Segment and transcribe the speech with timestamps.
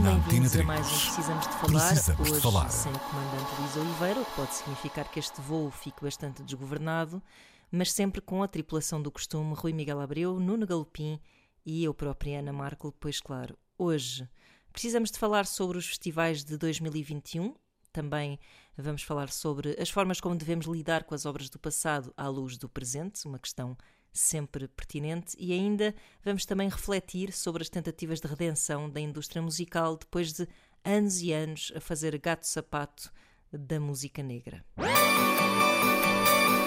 [0.00, 0.66] Agora Sejam na Antena bem-vindos a 3.
[0.66, 2.70] mais um Precisamos de Falar, Precisamos de hoje falar.
[2.70, 7.22] sem o comandante Luís Oliveira, o que pode significar que este voo fique bastante desgovernado,
[7.70, 11.20] mas sempre com a tripulação do costume, Rui Miguel Abreu, Nuno Galopim
[11.66, 14.28] e eu própria, Ana Marco, pois claro, hoje
[14.72, 17.54] precisamos de falar sobre os festivais de 2021,
[17.92, 18.38] também
[18.76, 22.56] vamos falar sobre as formas como devemos lidar com as obras do passado à luz
[22.56, 23.76] do presente, uma questão
[24.12, 29.96] sempre pertinente, e ainda vamos também refletir sobre as tentativas de redenção da indústria musical
[29.96, 30.46] depois de
[30.84, 33.10] anos e anos a fazer gato-sapato
[33.52, 34.64] da música negra.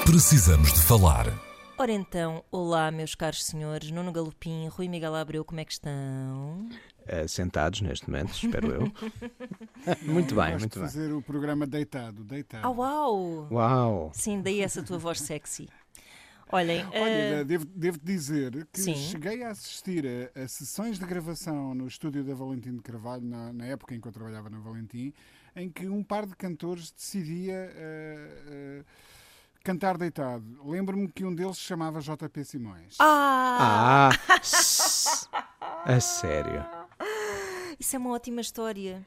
[0.05, 1.25] Precisamos de falar.
[1.77, 6.69] Ora então, olá meus caros senhores, Nuno Galopim, Rui Miguel Abreu, como é que estão?
[7.07, 8.91] eh, sentados neste momento, espero eu.
[10.03, 10.87] muito bem, Gosto muito bem.
[10.87, 12.65] fazer o programa deitado, deitado.
[12.65, 13.47] Ah, uau!
[13.51, 14.11] Uau!
[14.13, 15.67] Sim, daí essa tua voz sexy.
[16.51, 18.93] Olhem, Olha, eh, devo, devo dizer que sim.
[18.95, 20.05] cheguei a assistir
[20.35, 23.99] a, a sessões de gravação no estúdio da Valentim de Carvalho, na, na época em
[24.01, 25.11] que eu trabalhava na Valentim,
[25.55, 28.83] em que um par de cantores decidia eh, eh,
[29.63, 30.43] cantar deitado.
[30.63, 32.97] Lembro-me que um deles se chamava JP Simões.
[32.99, 34.09] ah, Ah!
[35.85, 36.65] a sério.
[37.79, 39.05] isso é uma ótima história.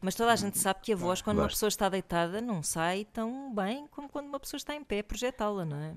[0.00, 1.54] Mas toda a gente sabe que a voz, quando uma Gosto.
[1.56, 5.64] pessoa está deitada, não sai tão bem como quando uma pessoa está em pé, projetá-la,
[5.64, 5.94] não é?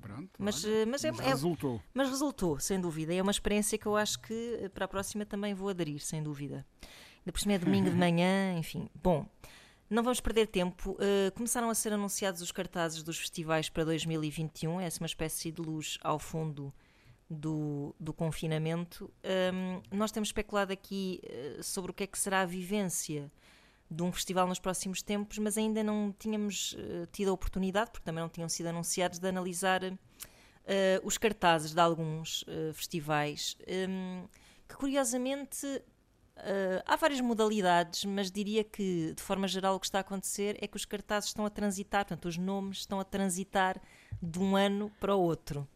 [0.00, 1.80] Pronto, Mas, olha, eh, mas é- mas é- resultou.
[1.94, 3.14] Mas resultou, sem dúvida.
[3.14, 6.22] É uma experiência que eu acho que eh, para a próxima também vou aderir, sem
[6.22, 6.66] dúvida.
[7.18, 8.88] Ainda por cima é domingo de manhã, enfim.
[8.94, 9.26] Bom,
[9.88, 10.92] não vamos perder tempo.
[10.92, 14.80] Uh, começaram a ser anunciados os cartazes dos festivais para 2021.
[14.80, 16.72] Essa é uma espécie de luz ao fundo
[17.28, 19.10] do, do confinamento.
[19.52, 21.20] Um, nós temos especulado aqui
[21.58, 23.30] uh, sobre o que é que será a vivência
[23.90, 28.04] de um festival nos próximos tempos, mas ainda não tínhamos uh, tido a oportunidade, porque
[28.04, 29.96] também não tinham sido anunciados, de analisar uh,
[31.02, 33.56] os cartazes de alguns uh, festivais,
[33.88, 34.26] um,
[34.68, 35.66] que curiosamente
[36.86, 40.66] há várias modalidades, mas diria que, de forma geral, o que está a acontecer é
[40.66, 43.78] que os cartazes estão a transitar, portanto, os nomes estão a transitar
[44.22, 45.68] de um ano para o outro.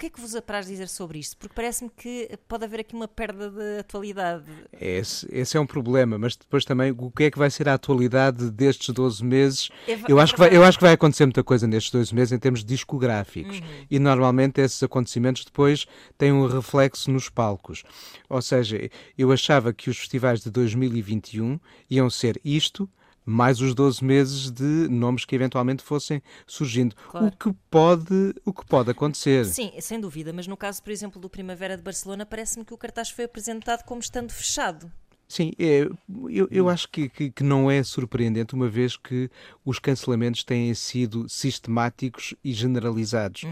[0.00, 1.36] O que é que vos apraz dizer sobre isto?
[1.36, 4.46] Porque parece-me que pode haver aqui uma perda de atualidade.
[4.72, 7.74] Esse, esse é um problema, mas depois também o que é que vai ser a
[7.74, 9.68] atualidade destes 12 meses?
[9.86, 12.14] É Eu é acho, que vai, eu acho que vai acontecer muita coisa nestes 12
[12.14, 13.58] meses em termos discográficos.
[13.58, 13.86] Uhum.
[13.90, 15.86] E normalmente esses acontecimentos depois
[16.16, 17.82] têm um reflexo nos palcos.
[18.26, 18.88] Ou seja,
[19.18, 22.88] eu achava que os festivais de 2021 iam ser isto.
[23.30, 26.96] Mais os 12 meses de nomes que eventualmente fossem surgindo.
[27.08, 27.26] Claro.
[27.26, 29.44] O, que pode, o que pode acontecer.
[29.44, 32.78] Sim, sem dúvida, mas no caso, por exemplo, do Primavera de Barcelona, parece-me que o
[32.78, 34.90] cartaz foi apresentado como estando fechado.
[35.30, 35.88] Sim, é,
[36.28, 39.30] eu, eu acho que, que, que não é surpreendente, uma vez que
[39.64, 43.44] os cancelamentos têm sido sistemáticos e generalizados.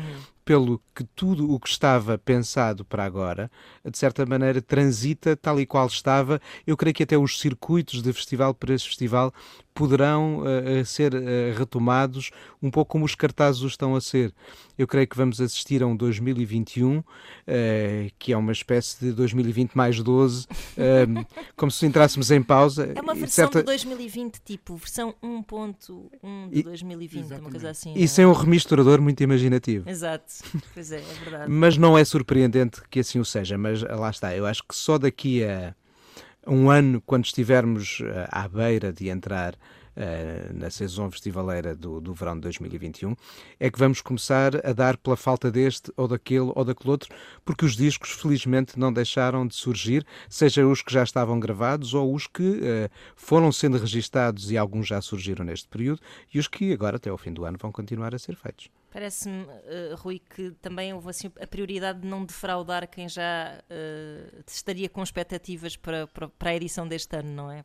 [0.49, 3.51] Pelo que tudo o que estava pensado para agora,
[3.85, 6.41] de certa maneira, transita tal e qual estava.
[6.67, 9.31] Eu creio que até os circuitos de festival para esse festival
[9.75, 14.35] poderão eh, ser eh, retomados um pouco como os cartazes o estão a ser.
[14.77, 17.05] Eu creio que vamos assistir a um 2021
[17.47, 21.07] eh, que é uma espécie de 2020 mais 12, eh,
[21.57, 22.91] como se entrássemos em pausa.
[22.97, 27.51] É uma versão certa- de 2020, tipo, versão 1.1 de E- 2020, uma Exatamente.
[27.53, 27.93] coisa assim.
[27.93, 28.07] E não é?
[28.09, 29.89] sem um remisturador muito imaginativo.
[29.89, 30.25] Exato,
[30.75, 31.51] pois é, é verdade.
[31.51, 34.35] Mas não é surpreendente que assim o seja, mas ah, lá está.
[34.35, 35.75] Eu acho que só daqui a
[36.47, 39.55] um ano, quando estivermos ah, à beira de entrar
[39.97, 43.17] ah, na saison festivaleira do, do verão de 2021,
[43.59, 47.65] é que vamos começar a dar pela falta deste ou daquele ou daquele outro, porque
[47.65, 52.27] os discos felizmente não deixaram de surgir, seja os que já estavam gravados ou os
[52.27, 56.01] que ah, foram sendo registados e alguns já surgiram neste período
[56.33, 58.71] e os que agora até ao fim do ano vão continuar a ser feitos.
[58.91, 64.43] Parece-me, eh, Rui, que também houve assim, a prioridade de não defraudar quem já eh,
[64.47, 67.65] estaria com expectativas para, para, para a edição deste ano, não é?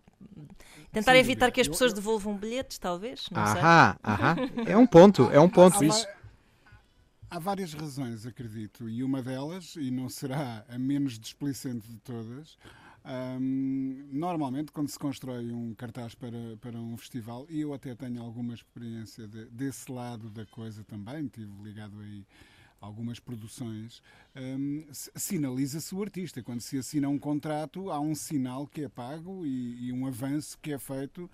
[0.91, 3.61] Tentar Sem evitar que as pessoas eu- devolvam bilhetes, talvez, não sei.
[3.61, 4.35] Ahá, ahá.
[4.65, 6.05] É um ponto, é um ponto Há, isso.
[6.05, 6.13] va-
[7.31, 12.57] há várias razões, acredito, e uma delas, e não será a menos displicente de todas,
[13.05, 18.21] hum, normalmente quando se constrói um cartaz para, para um festival, e eu até tenho
[18.21, 22.25] alguma experiência de- desse lado da coisa também, estive ligado aí
[22.83, 24.01] algumas produções,
[24.35, 26.43] um, sinaliza-se o artista.
[26.43, 30.57] Quando se assina um contrato, há um sinal que é pago e, e um avanço
[30.61, 31.31] que é feito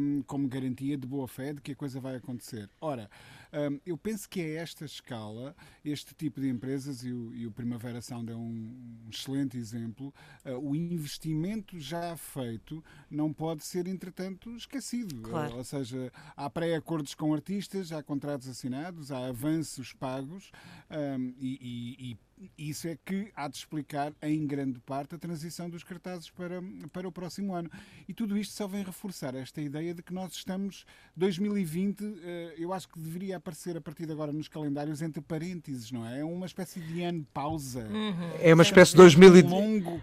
[0.00, 2.68] um, como garantia de boa fé de que a coisa vai acontecer.
[2.80, 3.08] Ora,
[3.52, 5.54] um, eu penso que a esta escala,
[5.84, 10.12] este tipo de empresas, e o, e o Primavera Sound é um, excelente exemplo,
[10.44, 15.20] uh, o investimento já feito não pode ser, entretanto, esquecido.
[15.20, 15.54] Claro.
[15.54, 20.50] Uh, ou seja, há pré-acordos com artistas, há contratos assinados, há avanços pagos
[20.90, 22.18] um, e, e, e
[22.56, 26.62] isso é que há de explicar, em grande parte, a transição dos cartazes para,
[26.92, 27.70] para o próximo ano.
[28.08, 30.84] E tudo isto só vem reforçar esta ideia de que nós estamos,
[31.16, 35.90] 2020, eh, eu acho que deveria aparecer a partir de agora nos calendários entre parênteses,
[35.92, 36.20] não é?
[36.20, 37.86] É uma espécie de ano pausa.
[37.88, 38.30] Uhum.
[38.40, 40.02] É uma espécie de 2000 longo.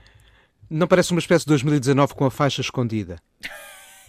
[0.70, 3.20] Não parece uma espécie de 2019 com a faixa escondida.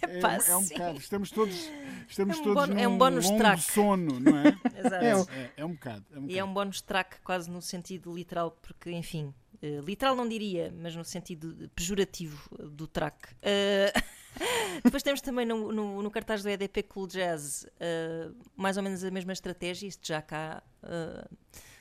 [0.01, 0.97] É, é, um bocado.
[0.97, 1.69] Estamos todos,
[2.07, 3.61] estamos é um todos bon, num é um longo track.
[3.61, 4.57] sono, não é?
[4.79, 5.31] Exato.
[5.31, 6.05] É, é, é um bocado.
[6.11, 10.15] É um E é um bónus track quase no sentido literal, porque, enfim, uh, literal
[10.15, 13.33] não diria, mas no sentido pejorativo do track.
[13.35, 14.01] Uh,
[14.83, 19.03] depois temos também no, no, no, cartaz do EDP Cool Jazz uh, mais ou menos
[19.03, 20.63] a mesma estratégia, isto já cá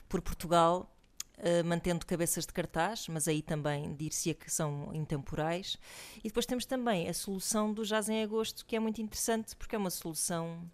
[0.08, 0.92] por Portugal,
[1.40, 5.78] Uh, mantendo cabeças de cartaz, mas aí também dir-se-ia que são intemporais.
[6.18, 9.74] E depois temos também a solução do Jazz em Agosto, que é muito interessante porque
[9.74, 10.70] é uma solução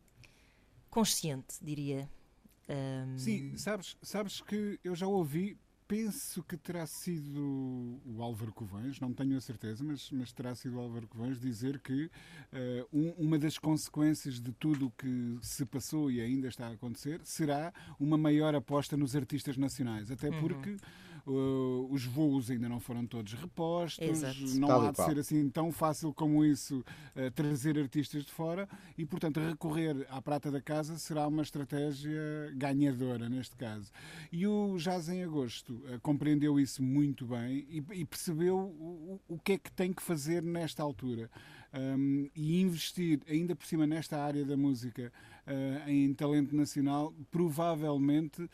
[0.90, 2.10] consciente, diria.
[2.68, 3.16] Um...
[3.16, 5.56] Sim, sabes, sabes que eu já ouvi
[5.88, 10.76] penso que terá sido o Álvaro Covões, não tenho a certeza, mas, mas terá sido
[10.76, 12.10] o Álvaro Covões dizer que uh,
[12.92, 17.20] um, uma das consequências de tudo o que se passou e ainda está a acontecer
[17.24, 20.30] será uma maior aposta nos artistas nacionais, até
[20.72, 20.76] Uhum.
[21.26, 24.38] Uh, os voos ainda não foram todos repostos, Exato.
[24.58, 25.08] não Tal há de qual.
[25.08, 26.84] ser assim tão fácil como isso
[27.14, 32.20] uh, trazer artistas de fora e, portanto, recorrer à prata da casa será uma estratégia
[32.54, 33.90] ganhadora neste caso.
[34.30, 39.38] E o Jazz em Agosto uh, compreendeu isso muito bem e, e percebeu o, o
[39.38, 41.30] que é que tem que fazer nesta altura.
[41.74, 45.12] Um, e investir ainda por cima nesta área da música
[45.46, 48.50] uh, em talento nacional, provavelmente, uh,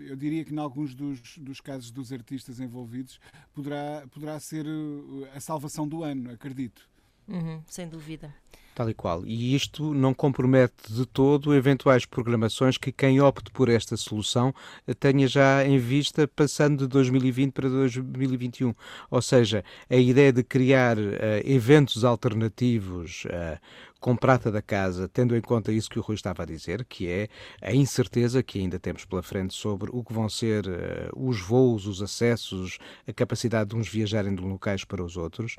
[0.00, 3.20] eu diria que em alguns dos, dos casos dos artistas envolvidos,
[3.52, 6.88] poderá, poderá ser uh, a salvação do ano, acredito.
[7.28, 8.34] Uhum, sem dúvida.
[8.74, 9.26] Tal e qual.
[9.26, 14.54] E isto não compromete de todo eventuais programações que quem opte por esta solução
[14.98, 18.74] tenha já em vista passando de 2020 para 2021.
[19.10, 21.02] Ou seja, a ideia de criar uh,
[21.44, 23.60] eventos alternativos uh,
[24.02, 27.08] com prata da casa, tendo em conta isso que o Rui estava a dizer, que
[27.08, 27.28] é
[27.62, 31.86] a incerteza que ainda temos pela frente sobre o que vão ser uh, os voos,
[31.86, 35.54] os acessos, a capacidade de uns viajarem de locais para os outros,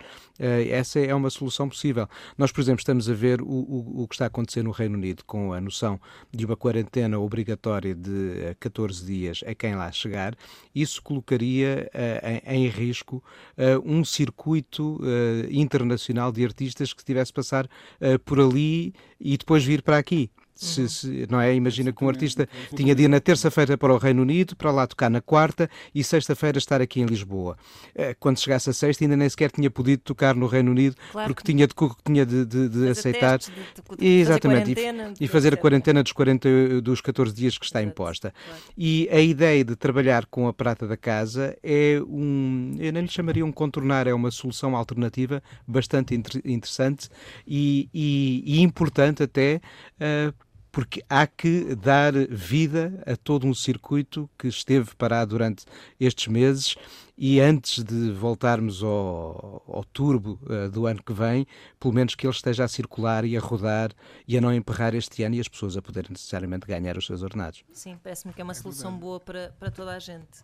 [0.70, 2.08] essa é uma solução possível.
[2.38, 4.96] Nós, por exemplo, estamos a ver o, o, o, que está a acontecer no Reino
[4.96, 6.00] Unido com a noção
[6.32, 10.36] de uma quarentena obrigatória de 14 dias a quem lá chegar,
[10.76, 13.24] isso colocaria uh, em, em, risco
[13.58, 17.68] uh, um circuito uh, internacional de artistas que tivesse passar
[18.26, 20.30] por ali e depois vir para aqui.
[20.56, 21.54] Se, se, não é?
[21.56, 25.10] Imagina que um artista tinha dia na terça-feira para o Reino Unido, para lá tocar
[25.10, 27.58] na quarta e sexta-feira estar aqui em Lisboa.
[27.96, 31.34] Eh, Quando chegasse a sexta, ainda nem sequer tinha podido tocar no Reino Unido Claro.
[31.34, 31.74] porque tinha de,
[32.06, 33.40] tinha de, de- de aceitar.
[33.40, 33.52] testes,
[33.98, 37.82] de Exatamente, fazer e- e fazer a quarentena dos, 40, dos 14 dias que está
[37.82, 38.32] imposta.
[38.46, 38.62] claro.
[38.78, 43.08] E a ideia de trabalhar com a prata da casa é um, eu nem lhe
[43.10, 47.10] chamaria um contornar, é uma solução alternativa bastante inter- interessante
[47.48, 49.60] e, e- e importante até,
[50.00, 50.34] ah,
[50.74, 55.66] porque há que dar vida a todo um circuito que esteve parado durante
[56.00, 56.76] estes meses
[57.16, 61.46] e antes de voltarmos ao, ao turbo ah, do ano que vem,
[61.80, 63.92] pelo menos que ele esteja a circular e a rodar
[64.28, 67.22] e a não emperrar este ano e as pessoas a poderem necessariamente ganhar os seus
[67.22, 67.64] ordenados.
[67.72, 69.06] Sim, parece-me que é uma solução verdade.
[69.06, 70.44] boa para, para toda a gente.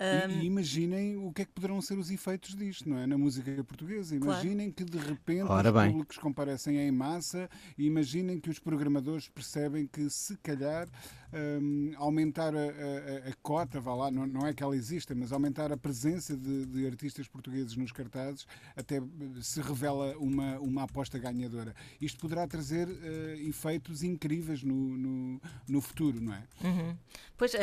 [0.00, 3.06] E, e imaginem o que é que poderão ser os efeitos disto, não é?
[3.06, 4.18] Na música portuguesa.
[4.18, 4.40] Claro.
[4.40, 5.90] Imaginem que de repente Ora os bem.
[5.90, 10.88] públicos comparecem em massa e imaginem que os programadores percebem que se calhar
[11.32, 15.32] hum, aumentar a, a- a cota, vá lá, não, não é que ela exista, mas
[15.32, 18.46] aumentar a presença de, de artistas portugueses nos cartazes
[18.76, 19.02] até eh,
[19.40, 21.74] se revela uma, uma aposta ganhadora.
[22.00, 26.42] Isto poderá trazer eh, efeitos incríveis no, no, no futuro, não é?
[26.62, 26.96] Uhum.
[27.36, 27.58] Pois a,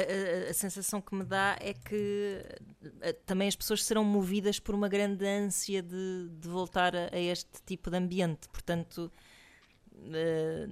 [0.50, 2.44] a- sensação que me dá é que
[3.02, 7.62] eh, também as pessoas serão movidas por uma grande ânsia de, de voltar a, este
[7.66, 8.48] tipo de ambiente.
[8.50, 9.12] Portanto,
[10.14, 10.68] eh,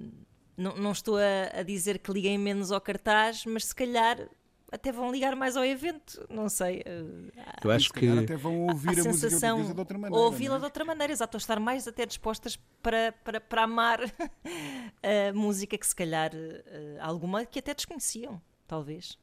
[0.56, 4.28] não, não estou a, a dizer que liguem menos ao cartaz, mas se calhar
[4.72, 6.26] até vão ligar mais ao evento.
[6.28, 6.82] Não sei.
[6.84, 9.98] eh, Eu E acho que até vão a ouvir a, música sensação portuguesa de outra
[9.98, 10.24] maneira.
[10.24, 10.58] ouvi-la é?
[10.58, 14.00] de outra maneira, exato, estar mais até dispostas para, para, para amar
[15.02, 19.16] a música que se calhar eh, alguma que até desconheciam, talvez.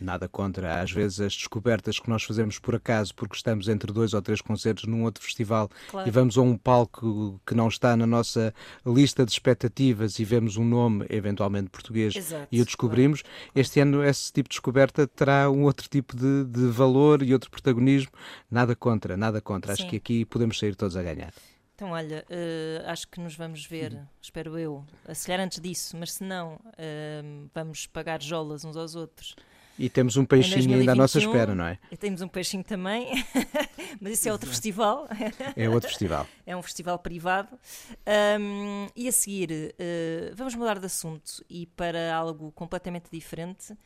[0.00, 0.80] Nada contra.
[0.80, 4.40] Às vezes as descobertas que nós fazemos por acaso, porque estamos entre dois ou três
[4.40, 6.08] concertos num outro festival Claro.
[6.08, 8.52] e vamos a um palco que não está na nossa
[8.84, 13.22] lista de expectativas e vemos um nome, eventualmente português, Exato, e o descobrimos,
[13.54, 17.50] este ano esse tipo de descoberta terá um outro tipo de, de valor e outro
[17.50, 18.10] protagonismo.
[18.50, 19.72] Nada contra, nada contra.
[19.72, 19.88] Acho Sim.
[19.88, 21.32] que aqui podemos sair todos a ganhar.
[21.74, 26.22] Então, olha, eh, acho que nos vamos ver, espero eu, a antes disso, mas se
[26.24, 27.20] não, eh,
[27.52, 29.34] vamos pagar jolas uns aos outros.
[29.78, 31.30] E temos um peixinho ainda à nossa 2021.
[31.32, 31.78] espera, não é?
[31.90, 33.24] E temos um peixinho também,
[34.00, 35.08] mas isso é outro festival,
[35.56, 36.26] É outro festival.
[36.46, 37.58] é um festival privado.
[38.06, 43.76] Ahm, e a seguir, eh, vamos mudar de assunto e para algo completamente diferente.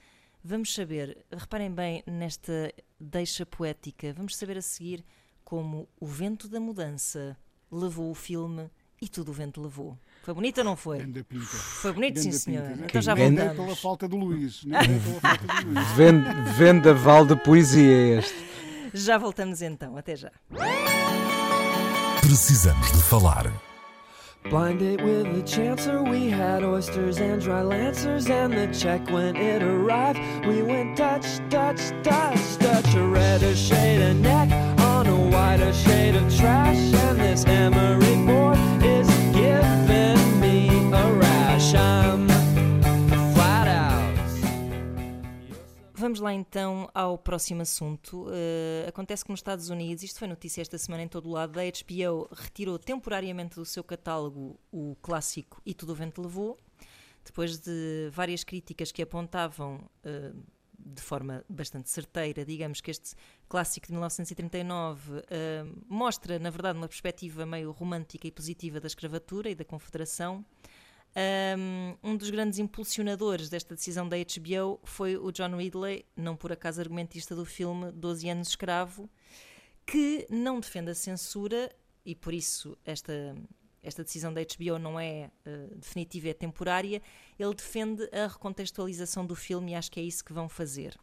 [0.45, 5.05] Vamos saber, reparem bem nesta deixa poética, vamos saber a seguir
[5.45, 7.37] como o vento da mudança
[7.71, 9.99] levou o filme e tudo o vento levou.
[10.29, 10.99] Foi bonito ou não foi?
[10.99, 11.47] Ganda pinta.
[11.47, 12.63] Foi bonito, sim senhor.
[12.63, 12.85] pinta.
[12.85, 13.57] Então já é voltamos.
[13.57, 14.61] pela falta do Luís.
[14.71, 15.89] É pela falta do Luís.
[15.97, 16.25] Ven-
[16.59, 18.35] Vendaval de poesia é este.
[18.93, 20.31] Já voltamos então, até já.
[22.21, 23.51] Precisamos de falar.
[24.51, 29.35] Blind date with the chancer, we had oysters and dry lancers, and the check when
[29.35, 35.17] it arrived, we went Dutch, Dutch, Dutch, Dutch, a redder shade of neck on a
[35.17, 39.09] whiter shade of trash, and this emery board is
[46.09, 48.29] Vamos lá então ao próximo assunto.
[48.31, 51.61] Eh, acontece que nos Estados Unidos, isto foi notícia esta semana em todo o lado,
[51.61, 56.57] a HBO retirou temporariamente do seu catálogo o clássico E Tudo o Vento Levou,
[57.23, 60.33] depois de várias críticas que apontavam eh,
[60.79, 63.15] de forma bastante certeira, digamos que este
[63.47, 69.51] clássico de 1939 eh, mostra, na verdade, uma perspectiva meio romântica e positiva da escravatura
[69.51, 70.43] e da confederação.
[71.19, 76.81] Um, dos grandes impulsionadores desta decisão da HBO foi o John Ridley, não por acaso
[76.81, 79.11] argumentista do filme 12 anos escravo,
[79.85, 83.37] que não defende a censura e por isso esta,
[83.83, 87.03] esta decisão da HBO não é eh, definitiva, é temporária.
[87.37, 90.97] Ele defende a recontextualização do filme e acho que é isso que vão fazer.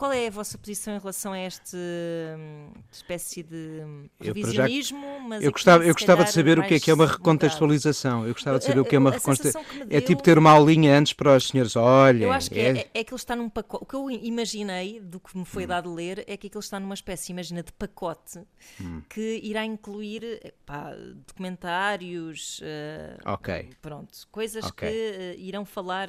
[0.00, 5.04] Qual é a vossa posição em relação a esta hum, espécie de hum, Eu, revisionismo?
[5.32, 8.26] Eu aqui, gostava, eu gostava de saber o que é que é uma recontextualização.
[8.26, 9.86] Eu gostava de saber o que é uma recontextualização.
[9.90, 11.76] É tipo ter uma aulinha antes para os senhores.
[11.76, 13.84] Olha, Eu acho que é- é, é que ele está num pacote.
[13.84, 15.44] O que eu imaginei do que me Hum.
[15.44, 18.40] foi dado ler é que aquilo está numa espécie, imagina, de pacote
[18.80, 19.02] Hum.
[19.06, 20.94] que irá incluir pá,
[21.26, 23.68] documentários, eh, Ok.
[23.82, 24.88] pronto, coisas Ok.
[24.88, 26.08] que eh, irão falar,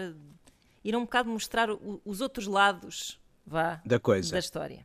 [0.81, 3.19] irão um bocado mostrar o- os outros lados,
[3.51, 4.31] vá, Da coisa.
[4.31, 4.79] da história.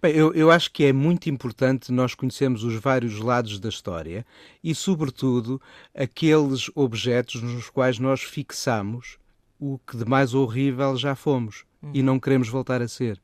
[0.00, 4.24] Bem, eu, eu acho que é muito importante nós conhecermos os vários lados da história
[4.62, 5.60] e, sobretudo,
[5.94, 9.18] aqueles objetos nos quais nós fixamos
[9.58, 13.20] o que de mais horrível já fomos e não queremos voltar a ser.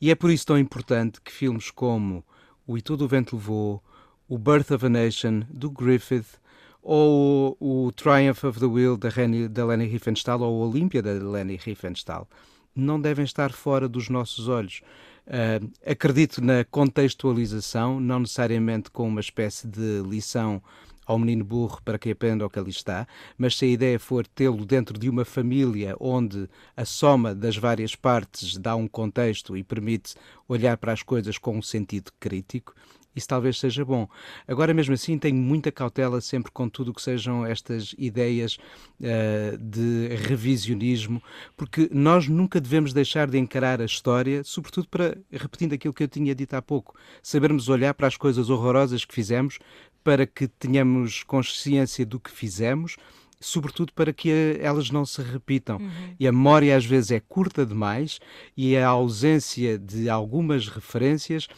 [0.00, 2.24] E é por isso tão importante que filmes como
[2.66, 3.82] O E Tudo o Vento Levou,
[4.28, 6.38] O Birth of a Nation, do Griffith,
[6.82, 11.56] ou o Triumph of the Will, da, Reni, da Leni Riefenstahl, ou Olímpia, da Leni
[11.56, 12.28] Riefenstahl,
[12.74, 14.82] não devem estar fora dos nossos olhos.
[15.26, 20.62] Ah, acredito na contextualização, não necessariamente com uma espécie de lição
[21.06, 24.26] ao menino burro para que aprenda o que ali está, mas se a ideia for
[24.26, 29.62] tê-lo dentro de uma família onde a soma das várias partes dá um contexto e
[29.62, 30.14] permite
[30.48, 32.74] olhar para as coisas com um sentido crítico,
[33.14, 34.08] isso talvez seja bom.
[34.46, 38.58] Agora, mesmo assim, tenho muita cautela sempre com tudo o que sejam estas ideias
[39.00, 41.22] eh, de revisionismo,
[41.56, 46.08] porque nós nunca devemos deixar de encarar a história, sobretudo para, repetindo aquilo que eu
[46.08, 49.58] tinha dito há pouco, sabermos olhar para as coisas horrorosas que fizemos,
[50.02, 52.96] para que tenhamos consciência do que fizemos,
[53.40, 55.78] sobretudo para que eh, elas não se repitam.
[56.18, 58.18] E a memória às vezes é curta demais
[58.56, 61.48] e a ausência de algumas referências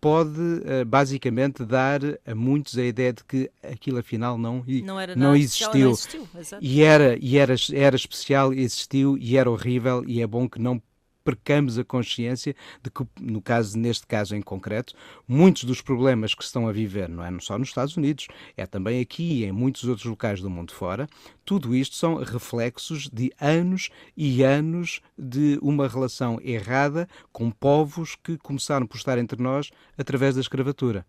[0.00, 5.14] pode eh, basicamente dar a muitos a ideia de que aquilo afinal não, Não era
[5.14, 5.68] não existiu.
[5.74, 6.28] não existiu.
[6.60, 10.80] E era, e era, era especial, existiu e era horrível, e é bom que não
[11.24, 14.94] percamos a consciência de que, no caso, neste caso em concreto,
[15.26, 19.00] muitos dos problemas que estão a viver, não é só nos Estados Unidos, é também
[19.00, 21.08] aqui e em muitos outros locais do mundo fora,
[21.44, 28.38] tudo isto são reflexos de anos e anos de uma relação errada com povos que
[28.38, 31.04] começaram por estar entre nós através da escravatura.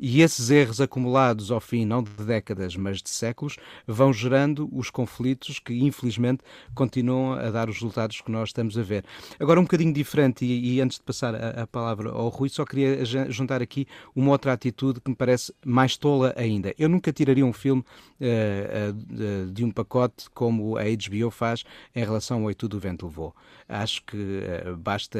[0.00, 4.88] E esses erros acumulados ao fim, não de décadas, mas de séculos, vão gerando os
[4.88, 6.42] conflitos que, infelizmente,
[6.74, 9.04] continuam a dar os resultados que nós estamos a ver.
[9.38, 12.64] Agora, um bocadinho diferente, e, e antes de passar a, a, palavra ao Rui, só
[12.64, 16.74] queria juntar aqui uma outra atitude que me parece mais tola ainda.
[16.78, 17.84] Eu nunca tiraria um filme
[18.20, 21.62] uh, uh, de um pacote como a HBO faz
[21.94, 23.34] em relação ao E Tudo o Vento Levou.
[23.68, 25.18] Acho que uh, basta,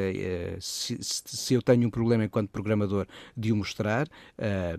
[0.59, 3.07] se, se, eu tenho um problema enquanto programador,
[3.37, 4.70] de o mostrar uh,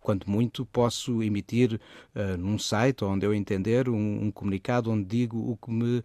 [0.00, 1.80] quanto muito, posso emitir
[2.14, 6.02] uh, num site onde eu entender um, um, comunicado onde digo o que me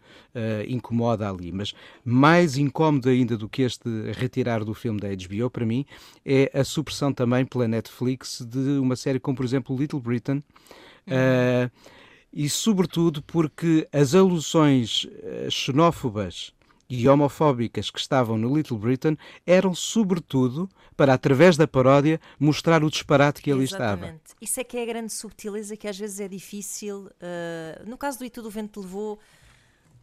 [0.67, 1.51] incomoda ali.
[1.51, 1.73] Mas
[2.03, 5.85] mais incómodo ainda do que este retirar do filme da HBO, para mim,
[6.25, 10.43] é a supressão também pela Netflix de uma série como, por exemplo, Little Britain.
[11.07, 11.71] Uh,
[12.31, 15.07] e, sobretudo, porque as alusões
[15.49, 16.51] xenófobas
[16.89, 22.89] e homofóbicas que estavam no Little Britain eram, sobretudo, para, através da paródia, mostrar o
[22.89, 24.21] disparate que ali Exatamente.
[24.25, 24.37] estava.
[24.41, 27.05] Isso é que é a grande subtileza que às vezes é difícil.
[27.05, 29.19] Uh, no caso do E Tudo o Vento Levou,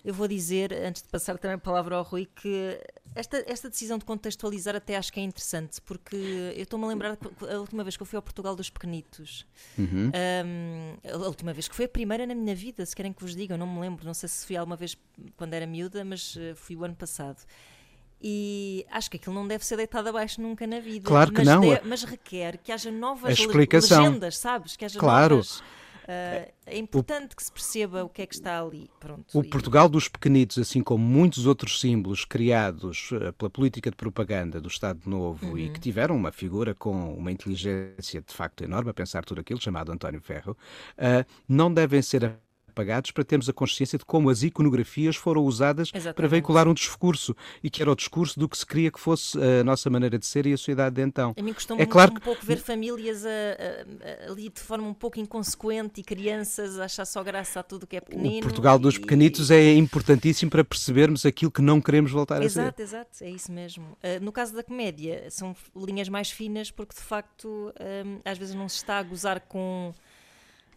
[0.04, 2.80] eu vou dizer, antes de passar também a palavra ao Rui, que
[3.14, 7.18] esta, esta decisão de contextualizar até acho que é interessante, porque eu estou-me a lembrar
[7.50, 9.46] a última vez que eu fui ao Portugal dos Pequenitos,
[9.78, 10.10] uhum.
[10.44, 13.36] um, a última vez que foi a primeira na minha vida, se querem que vos
[13.36, 14.96] diga, eu não me lembro, não sei se fui alguma vez
[15.36, 17.38] quando era miúda, mas eh, fui o ano passado.
[18.22, 21.06] E acho que aquilo não deve ser deitado abaixo nunca na vida.
[21.06, 21.60] Claro que mas não.
[21.60, 24.76] De, mas requer que haja novas legendas, sabes?
[24.76, 25.36] Que haja claro.
[25.36, 25.62] novas
[26.10, 28.90] Uh, é importante o, que se perceba o que é que está ali.
[28.98, 29.48] Pronto, o e...
[29.48, 34.66] Portugal dos pequenitos, assim como muitos outros símbolos criados uh, pela política de propaganda do
[34.66, 35.58] Estado Novo uhum.
[35.58, 39.60] e que tiveram uma figura com uma inteligência de facto enorme a pensar tudo aquilo,
[39.60, 40.56] chamado António Ferro,
[40.98, 42.40] uh, não devem ser
[42.70, 46.16] apagados para termos a consciência de como as iconografias foram usadas Exatamente.
[46.16, 49.38] para veicular um discurso e que era o discurso do que se queria que fosse
[49.38, 51.34] a nossa maneira de ser e a sociedade de então.
[51.36, 52.20] A mim costuma é claro um que...
[52.20, 56.84] pouco ver famílias a, a, a, ali de forma um pouco inconsequente e crianças a
[56.84, 58.38] achar só graça a tudo que é pequenino.
[58.38, 59.00] O Portugal dos e...
[59.00, 62.82] pequenitos é importantíssimo para percebermos aquilo que não queremos voltar exato, a ser.
[62.82, 63.84] Exato, exato, é isso mesmo.
[63.84, 68.54] Uh, no caso da comédia, são linhas mais finas porque de facto um, às vezes
[68.54, 69.92] não se está a gozar com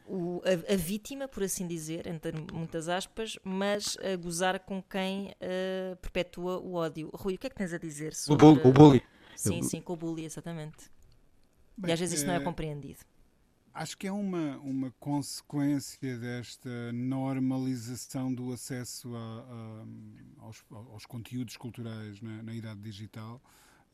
[0.05, 5.27] o, a, a, vítima, por assim dizer, entre muitas aspas, mas a gozar com quem
[5.27, 7.09] uh, perpetua o ódio.
[7.13, 8.45] Rui, o que é que tens a dizer sobre...
[8.45, 9.01] O, bully.
[9.35, 10.91] Sim, sim, com o bully, exatamente.
[11.77, 12.99] Bem, e às vezes isso não é, é compreendido.
[13.73, 21.57] Acho que é uma, uma consequência desta normalização do acesso a, a, aos, aos, conteúdos
[21.57, 23.41] culturais na, na idade digital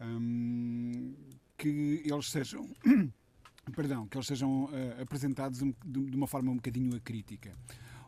[0.01, 1.15] um,
[1.57, 2.69] que eles sejam
[3.69, 7.53] perdão, que eles sejam uh, apresentados de, de, uma forma um bocadinho acrítica.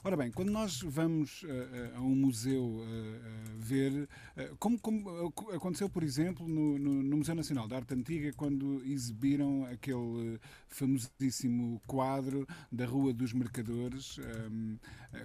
[0.04, 4.10] Ora bem, quando nós vamos uh, a um museu uh, ver,
[4.58, 9.63] como, como, aconteceu, por exemplo, no, no, no, Museu Nacional de Arte Antiga, quando exibiram
[9.65, 14.17] aquele famosíssimo quadro da Rua dos Mercadores,
[14.50, 14.78] um,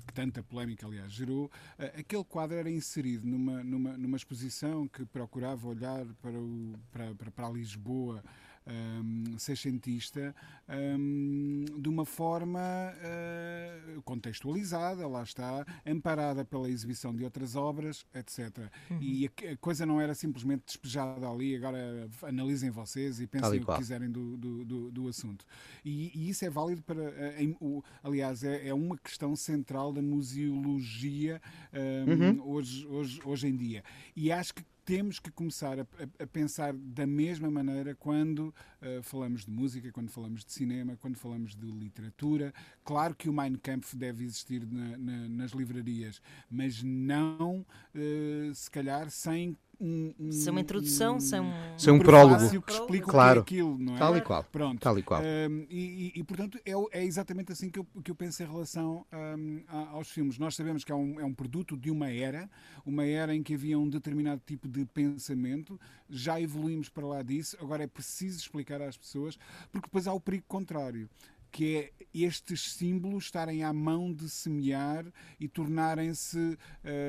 [0.07, 1.51] que tanta polémica, aliás, gerou,
[1.99, 7.31] aquele quadro era inserido numa, numa, numa exposição que procurava olhar para, o, para, para,
[7.31, 8.23] para Lisboa
[8.67, 10.35] um, seiscentista
[10.69, 18.71] um, de uma forma uh, contextualizada, lá está, amparada pela exibição de outras obras, etc.
[18.91, 18.99] Uhum.
[19.01, 23.67] E a, a, coisa não era simplesmente despejada ali, agora analisem vocês e pensem o
[23.67, 25.45] que quiserem do, do, do, do assunto.
[25.85, 27.01] E, e, isso é válido para.
[27.01, 31.41] Uh, em, o, aliás, é, é, uma questão central da museologia
[31.73, 32.49] um, uhum.
[32.49, 33.85] hoje, hoje, hoje em dia.
[34.15, 35.87] E acho que temos que começar a,
[36.21, 41.17] a, pensar da mesma maneira quando uh, falamos de música, quando falamos de cinema, quando
[41.17, 42.55] falamos de literatura.
[42.85, 48.71] Claro que o Mein Kampf deve existir na, na, nas livrarias, mas não, uh, se
[48.71, 53.41] calhar, sem um, um, sem uma introdução, sem um, sem um prólogo que explica claro.
[53.41, 53.99] o que é aquilo, não é?
[53.99, 54.45] Tal e qual.
[54.45, 54.81] Pronto.
[54.81, 55.21] Tal e, qual.
[55.21, 59.05] Um, e, e, portanto, é, é, exatamente assim que eu, que eu penso em relação
[59.13, 59.63] um,
[59.93, 60.39] aos filmes.
[60.39, 62.49] Nós sabemos que é um, é um produto de uma era,
[62.85, 67.57] uma era em que havia um determinado tipo de pensamento, já evoluímos para lá disso,
[67.61, 69.39] agora é preciso explicar às pessoas,
[69.71, 71.09] porque depois há o perigo contrário
[71.57, 75.07] que é estes símbolos estarem à mão de semear
[75.41, 76.59] e tornarem-se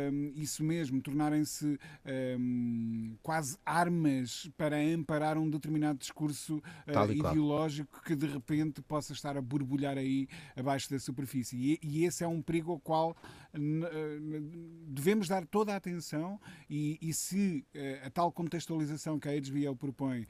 [0.09, 1.77] um, isso mesmo, tornarem-se
[2.39, 9.35] um, quase armas para amparar um determinado discurso uh, ideológico que de repente possa estar
[9.35, 11.57] a borbulhar aí abaixo da superfície.
[11.57, 13.57] E, e esse é um perigo ao qual uh,
[14.97, 19.75] devemos dar toda a atenção e, e se uh, a tal contextualização que a HBO
[19.75, 20.25] propõe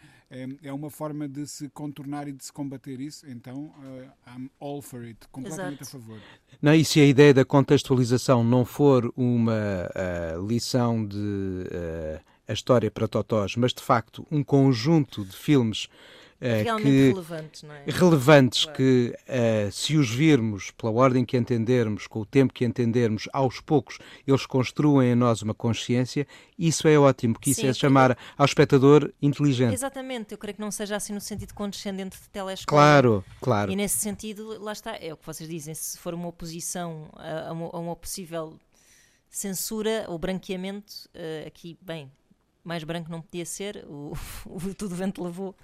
[0.62, 3.74] é uma forma de se contornar e de se combater isso, então
[4.28, 5.98] I'm all for it, completamente Exato.
[5.98, 6.20] a favor.
[6.62, 12.54] Não, e se a ideia da contextualização não for uma uh, lição de uh, a
[12.54, 17.74] história para totós, mas de facto um conjunto de filmes eh, Realmente que relevantes, não
[17.74, 17.84] é?
[17.88, 18.78] relevantes Claro.
[18.78, 23.60] que, eh, se os virmos pela ordem que entendermos, com o tempo que entendermos, aos
[23.60, 28.18] poucos eles construem em nós uma consciência, isso é ótimo, porque isso Sim, é chamar
[28.38, 29.74] ao espectador inteligente.
[29.74, 32.68] Exatamente, eu creio que não seja assim no sentido condescendente de telescópio.
[32.68, 33.72] Claro, claro.
[33.72, 37.50] E nesse sentido, lá está, é o que vocês dizem, se for uma oposição a,
[37.50, 38.60] a uma, a uma possível
[39.30, 42.12] censura ou branqueamento, eh, aqui, bem,
[42.68, 44.14] mais branco não podia ser, o,
[44.46, 45.56] o Tudo Vento levou.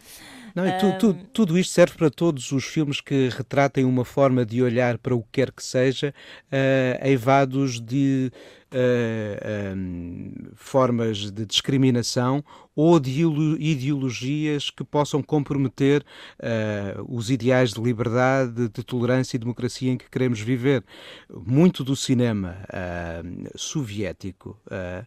[0.55, 4.45] Não, e tu- tu- tudo isto serve para todos os filmes que retratem uma forma
[4.45, 6.13] de olhar para o que quer que seja,
[6.51, 8.31] eh, eivados de
[8.71, 12.43] eh, ehm, formas de discriminação
[12.75, 16.03] ou de ideolo- ideologias que possam comprometer
[16.39, 20.83] eh, os ideais de liberdade, de tolerância e democracia em que queremos viver.
[21.29, 23.21] Muito do cinema eh,
[23.55, 25.03] soviético eh,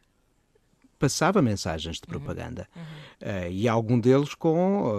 [0.99, 2.67] passava mensagens de propaganda.
[3.21, 4.93] Eh, e algum deles com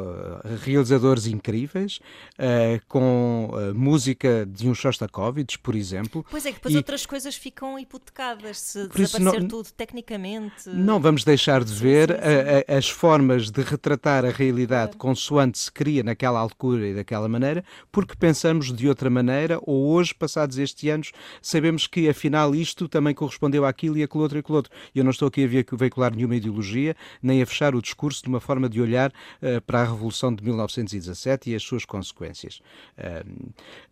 [0.44, 2.00] eh, realizadores incríveis,
[2.38, 6.26] eh, com música de um Shostakovich, por exemplo.
[6.30, 10.68] Pois é, que depois E- outras coisas ficam hipotecadas, se Por desaparecer não- tudo tecnicamente.
[10.70, 12.74] Não vamos deixar de Sim, ver sim, sim.
[12.74, 17.64] a- as formas de retratar a realidade consoante se cria naquela altura e daquela maneira,
[17.92, 23.14] porque pensamos de outra maneira, ou hoje, passados estes anos, sabemos que afinal isto também
[23.14, 24.72] correspondeu àquilo e aquilo outro e aquilo outro.
[24.94, 28.22] E eu não estou aqui a ve- veicular nenhuma ideologia, nem a fechar o discurso
[28.24, 32.60] de uma forma de olhar eh, para a Revolução de 1917 e as suas consequências.
[32.98, 33.24] Ah,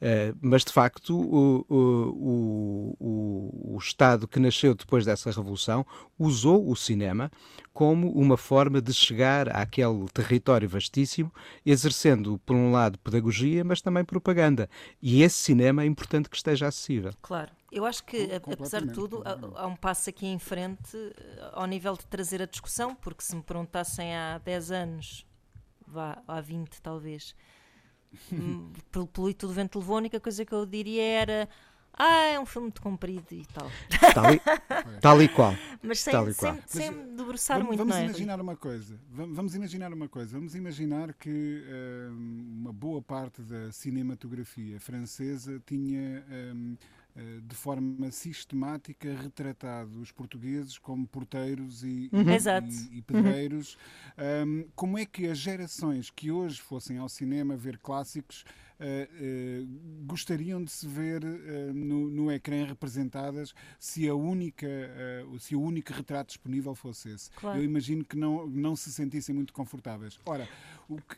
[0.01, 5.86] ah, mas de facto, o, o- o- o Estado que nasceu depois dessa revolução
[6.17, 7.31] usou o cinema
[7.73, 11.31] como uma forma de chegar àquele território vastíssimo,
[11.65, 14.69] exercendo, por um lado, pedagogia, mas também propaganda.
[15.01, 17.12] E esse cinema é importante que esteja acessível.
[17.21, 17.51] Claro.
[17.75, 21.49] Eu acho que, Com- apesar de tudo, há, há um passo aqui em frente eh,
[21.53, 25.25] ao nível de trazer a discussão, porque se me perguntassem há 10 anos,
[25.85, 27.35] vá, há 20 talvez,
[28.31, 31.49] hum, pelo pelo Tudo Vento Levou, a única coisa que eu diria era
[31.97, 33.69] ah, é um filme muito comprido e tal.
[34.13, 34.41] Tal e,
[35.01, 35.53] tal e qual.
[35.81, 36.63] Mas sem, Tal e sem, qual.
[36.67, 38.05] sem Mas, me debruçar Vamos, muito, vamos não é?
[38.05, 38.99] imaginar uma coisa.
[39.09, 40.38] Vam- Vamos imaginar uma coisa.
[40.38, 41.63] Vamos imaginar que
[42.11, 46.53] hum, uma boa parte da cinematografia francesa tinha eh,
[47.43, 52.67] de forma sistemática retratado os portugueses como porteiros e, Exato.
[52.67, 53.78] e- e pedreiros.
[54.45, 58.43] Hum, como é que as gerações que hoje fossem ao cinema ver clássicos
[58.78, 59.63] eh, eh,
[60.06, 65.62] gostariam de se ver eh, no, no ecrã representadas se a única eh, se o
[65.62, 67.30] único retrato disponível fosse esse.
[67.32, 67.58] Claro.
[67.60, 70.19] Eu imagino que não, não se sentissem muito confortáveis.
[70.25, 70.45] Ora,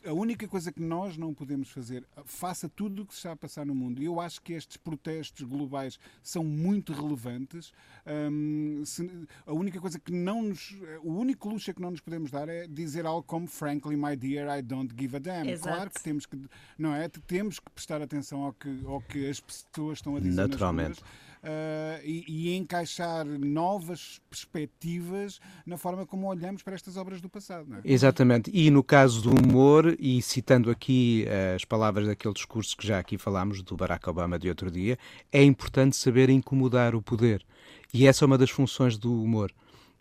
[0.06, 3.36] a única coisa que nós não podemos fazer, faça tudo o que se está a
[3.36, 7.74] passar no mundo, e eu acho que estes protestos globais são muito relevantes.
[8.06, 9.10] hum, se-
[9.46, 10.76] a única coisa que não nos.
[11.04, 14.58] O único luxo que não nos podemos dar é dizer algo como Frankly, my dear,
[14.58, 15.50] I don't give a damn.
[15.50, 15.76] Exato.
[15.76, 16.38] Claro que temos que.
[16.78, 17.10] Não é?
[17.10, 20.36] Temos que prestar atenção ao que, ao que as pessoas estão a dizer.
[20.36, 21.00] nas Naturalmente.
[21.02, 27.30] ruas, ah, e, e encaixar novas perspectivas na forma como olhamos para estas obras do
[27.30, 27.70] passado.
[27.70, 27.82] Não é?
[27.86, 28.52] Exatamente.
[28.54, 33.00] E no caso do humor, e citando aqui eh, as palavras daquele discurso que já
[33.00, 34.98] aqui falámos, do Barack Obama de outro dia,
[35.32, 37.46] é importante saber incomodar o poder.
[37.94, 39.54] E essa é uma das funções do humor.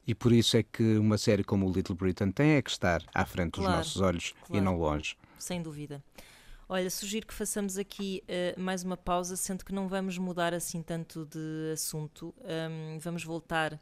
[0.05, 3.03] E por isso é que uma série como o Little Britain tem é que estar
[3.15, 4.65] à frente dos Claro, nossos olhos e claro.
[4.65, 5.17] não longe.
[5.39, 6.03] Sem dúvida.
[6.69, 10.83] Olha, sugiro que façamos aqui eh, mais uma pausa, sendo que não vamos mudar assim
[10.83, 12.35] tanto de assunto.
[12.43, 13.81] Ahm, vamos voltar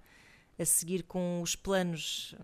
[0.59, 2.35] a seguir com os planos,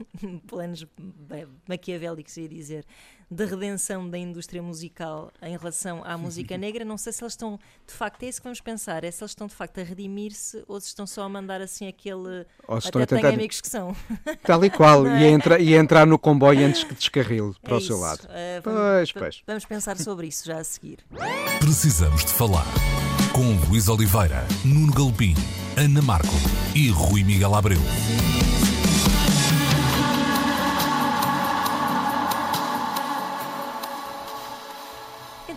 [0.48, 2.86] planos bem, maquiavélicos, ia dizer,
[3.30, 6.84] da redenção da indústria musical em relação à música negra.
[6.84, 9.32] Não sei se eles estão, de facto, é isso que vamos pensar, é se eles
[9.32, 12.46] estão de facto a redimir-se ou se estão só a mandar assim aquele.
[12.66, 13.94] Ou se estão Até a tentar, amigos que são.
[14.42, 17.78] tal e qual, e, a entra, e entrar no comboio antes que descarrile para É
[17.78, 18.28] o seu lado.
[18.62, 19.42] Pois, vamos, pois.
[19.46, 20.98] vamos pensar sobre isso já a seguir.
[21.58, 22.66] Precisamos de falar
[23.32, 25.34] com Luís Oliveira, Nuno Galpim,
[25.76, 26.34] Ana Marco
[26.74, 27.80] e Rui Miguel Abreu.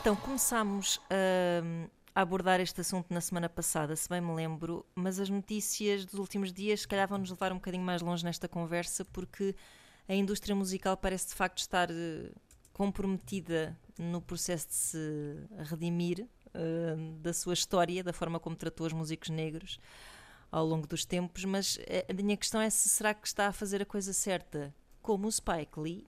[0.10, 1.00] Então, começámos
[1.64, 6.04] hum, a abordar este assunto na semana passada, se bem me lembro, mas as notícias
[6.04, 9.56] dos últimos dias, se calhar, vão nos levar um bocadinho mais longe nesta conversa, porque
[10.08, 12.32] a indústria musical parece de facto estar eh,
[12.74, 18.94] comprometida no processo de se redimir eh, da sua história, da forma como tratou os
[18.94, 19.80] músicos negros
[20.52, 23.54] ao longo dos tempos, mas eh, a minha questão é se será que está a
[23.54, 26.08] fazer a coisa certa, como o Spike Lee.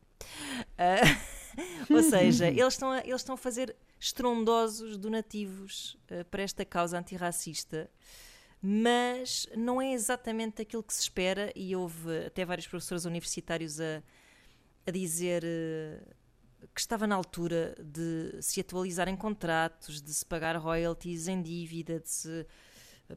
[0.76, 1.02] Ah,
[1.90, 6.98] ou seja, eles estão, a, eles estão a fazer estrondosos donativos ah, para esta causa
[6.98, 7.90] antirracista,
[8.62, 14.04] mas não é exatamente aquilo que se espera, e houve até vários professores universitários a,
[14.86, 15.44] a dizer.
[15.46, 16.00] eh,
[16.74, 22.10] que estava na altura de se atualizarem contratos, de se pagar royalties em dívida, de
[22.10, 22.46] se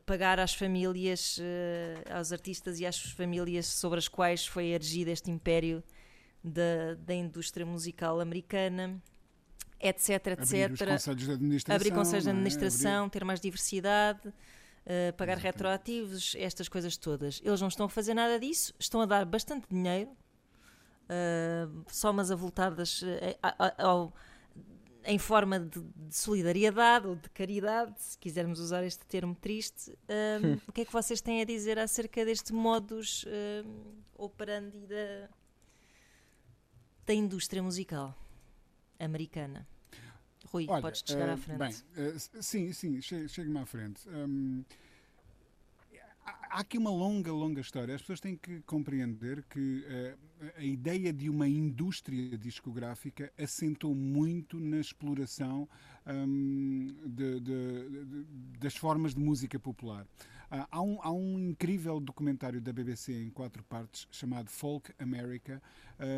[0.06, 5.30] pagar às famílias, uh, aos artistas e às famílias sobre as quais foi erigido este
[5.30, 5.84] império
[6.44, 9.02] da, da indústria musical americana,
[9.80, 10.42] etc, etc.
[10.42, 11.76] Abrir os conselhos de administração.
[11.76, 12.32] Abrir conselhos de é?
[12.32, 17.40] administração, Abrir- ter mais diversidade, uh, pagar retroativos, estas coisas todas.
[17.42, 22.30] Eles não estão a fazer nada disso, estão a dar bastante dinheiro, uh, só umas
[22.30, 23.06] avultadas uh,
[23.78, 24.12] ao-
[25.06, 29.90] em forma de, de solidariedade ou de caridade, se quisermos usar este termo triste.
[30.42, 33.22] Um, o que é que vocês têm a dizer acerca deste modus
[34.16, 35.28] operandi da,
[37.06, 38.16] da indústria musical
[38.98, 39.66] americana?
[40.46, 41.58] Rui, Olha, podes chegar eh, à frente.
[41.58, 41.68] Bem,
[42.14, 44.08] s- sim, sim, che- chego-me à frente.
[44.08, 44.62] Hum,
[46.24, 47.94] há- aqui uma longa, longa história.
[47.94, 50.16] As pessoas têm que compreender que eh,
[50.56, 55.68] a ideia de uma indústria discográfica assentou muito na exploração
[56.06, 58.24] hum, de- de- de-
[58.58, 60.06] das formas de música popular.
[60.56, 65.60] Ah, há, um, há um incrível documentário da BBC em quatro partes chamado Folk America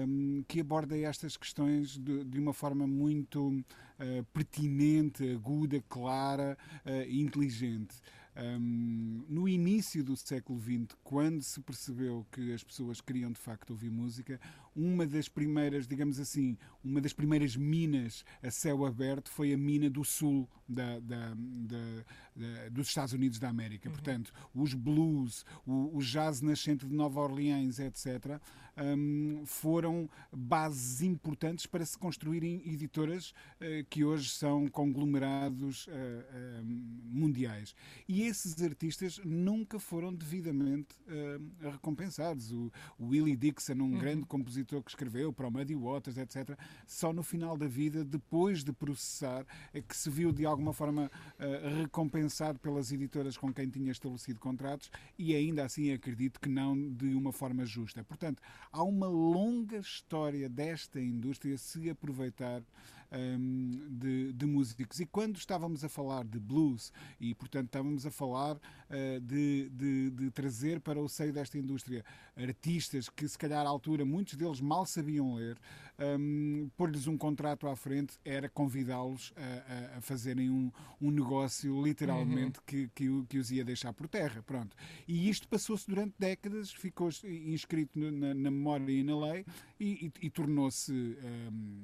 [0.07, 3.65] hum, que aborda estas questões de, de uma forma muito
[3.99, 7.97] eh, pertinente, aguda, clara eh, e inteligente.
[8.37, 13.71] Um, no início do século XX, quando se percebeu que as pessoas queriam de facto
[13.71, 14.39] ouvir música,
[14.77, 19.89] uma das primeiras, digamos assim, uma das primeiras minas a céu aberto foi a mina
[19.89, 23.89] do sul da- da- da- dos Estados Unidos da América.
[23.89, 28.39] Portanto, os blues, o, o jazz nascente de Nova Orleans, etc.,
[28.79, 36.61] um, foram bases importantes para se construírem editoras eh, que hoje são conglomerados eh, eh,
[36.63, 37.75] mundiais.
[38.07, 42.53] E esses artistas nunca foram devidamente eh, recompensados.
[42.53, 47.13] O, o Willie Dixon, um grande compositor que escreveu para o Muddy Waters, etc., só
[47.13, 51.81] no final da vida, depois de processar, é que se viu de alguma forma eh,
[51.83, 57.15] recompensado pelas editoras com quem tinha estabelecido contratos e ainda assim acredito que não de
[57.15, 58.03] uma forma justa.
[58.05, 62.63] Portanto, há uma longa história desta indústria se aproveitar
[63.17, 65.01] hum, de, de músicos.
[65.01, 68.59] E quando estávamos a falar de blues, e portanto estávamos a falar
[68.91, 72.05] eh, de, de- de trazer para o seio desta indústria
[72.37, 75.57] artistas que, se calhar, à altura, muitos deles mal sabiam ler,
[76.19, 81.83] hum, pôr-lhes um contrato à frente era convidá-los a, a- a fazerem um, um negócio,
[81.83, 84.43] literalmente, que, que, o- que os ia deixar por terra.
[84.43, 84.77] Pronto.
[85.09, 89.45] E isto passou-se durante décadas, ficou inscrito na, na memória e na lei
[89.81, 90.93] e, e- e tornou-se.
[90.93, 91.83] hum,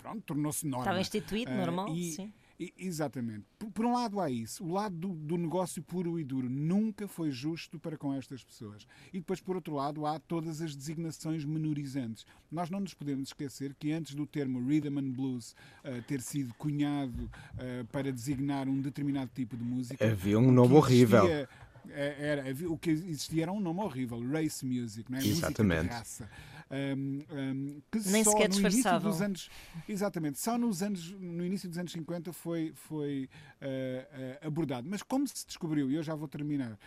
[0.00, 0.84] pronto, tornou-se norma.
[0.84, 2.32] Estava instituído, Ah, normal, e- sim.
[2.58, 3.46] E- Exatamente.
[3.58, 4.62] Por, por um lado há isso.
[4.62, 8.86] O lado do, do negócio puro e duro nunca foi justo para com estas pessoas.
[9.14, 12.26] E depois, por outro lado, há todas as designações menorizantes.
[12.52, 16.52] Nós não nos podemos esquecer que antes do termo Rhythm and Blues ah, ter sido
[16.54, 20.04] cunhado ah, para designar um determinado tipo de música...
[20.06, 21.24] Havia um nome horrível.
[21.24, 21.48] existia,
[21.88, 25.22] eh, Era, o que existia era um nome horrível, race music, não é?
[25.22, 25.82] música Exatamente.
[25.84, 26.28] de raça.
[26.72, 29.50] Um, um, que Nem só sequer no início dos anos
[29.88, 33.28] exatamente só nos anos no início dos anos 50 foi foi
[33.60, 34.06] eh,
[34.40, 34.88] eh, abordado.
[34.88, 36.78] Mas como se descobriu e eu já vou terminar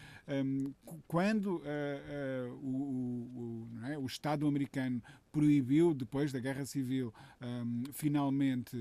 [0.46, 0.74] um,
[1.06, 7.12] quando eh, o, o- é, o Estado americano proibiu depois da Guerra Civil
[7.92, 8.78] finalmente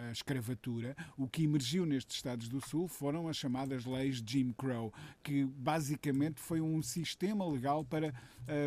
[0.00, 4.52] a, a escravatura o que emergiu nestes Estados do Sul foram as chamadas leis Jim
[4.56, 4.92] Crow
[5.22, 8.14] que basicamente foi um sistema legal para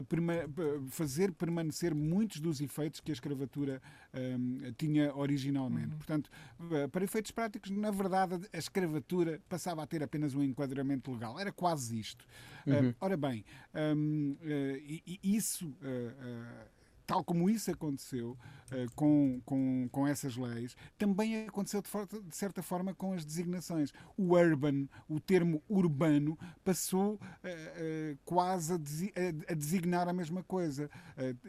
[0.07, 0.43] perma-
[0.89, 3.81] fazer permanecer muitos dos efeitos que a escravatura
[4.13, 5.95] hum, tinha originalmente.
[5.97, 6.29] Portanto,
[6.71, 11.39] eh, para efeitos práticos, na verdade, a escravatura passava a ter apenas um enquadramento legal.
[11.39, 12.25] Era quase isto.
[12.67, 13.43] Eh, ora bem,
[13.95, 15.75] hum, eh, e- e isso.
[15.83, 16.67] eh, eh,
[17.09, 18.37] Tal como isso aconteceu
[18.69, 23.91] eh, com, com, com essas leis, também aconteceu de, de certa forma com as designações.
[24.15, 27.73] O urban, o termo urbano, passou eh,
[28.13, 30.87] eh, quase a, a- a designar a mesma coisa.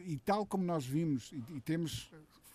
[0.03, 2.09] E tal como nós vimos, e, e temos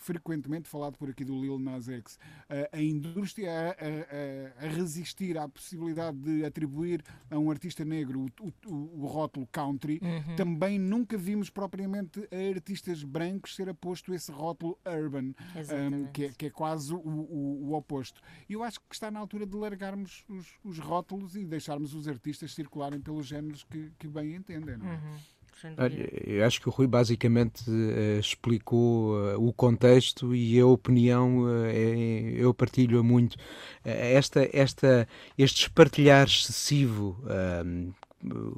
[0.07, 2.16] frequentemente falado por aqui do Lil Nas X,
[2.49, 8.27] eh, a indústria a, a- a- resistir à possibilidade de atribuir a um artista negro
[8.40, 10.01] o, o- o rótulo country,
[10.37, 16.11] também nunca vimos propriamente a artistas brancos ser aposto esse rótulo urban, um, Exatamente.
[16.12, 18.21] que, é, que é quase o, o- o oposto.
[18.49, 22.07] E eu acho que está na altura de largarmos os, os rótulos e deixarmos os
[22.07, 24.77] artistas circularem pelos géneros que, que bem entendem.
[24.77, 24.97] Não é?
[24.97, 25.36] Dúvida.
[25.79, 31.47] Olha, eu acho que o Rui basicamente eh, explicou eh, o contexto e a opinião
[31.49, 33.37] eh, é- eu partilho-a muito.
[33.85, 37.90] Esta, esta, este espartilhar excessivo, ahm,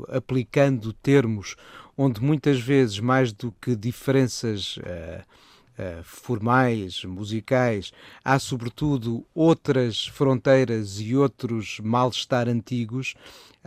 [0.09, 1.57] aplicando termos
[1.97, 4.77] onde muitas vezes, mais do que diferenças.
[4.79, 7.93] uh, formais, musicais,
[8.25, 13.15] há sobretudo outras fronteiras e outros mal-estar antigos,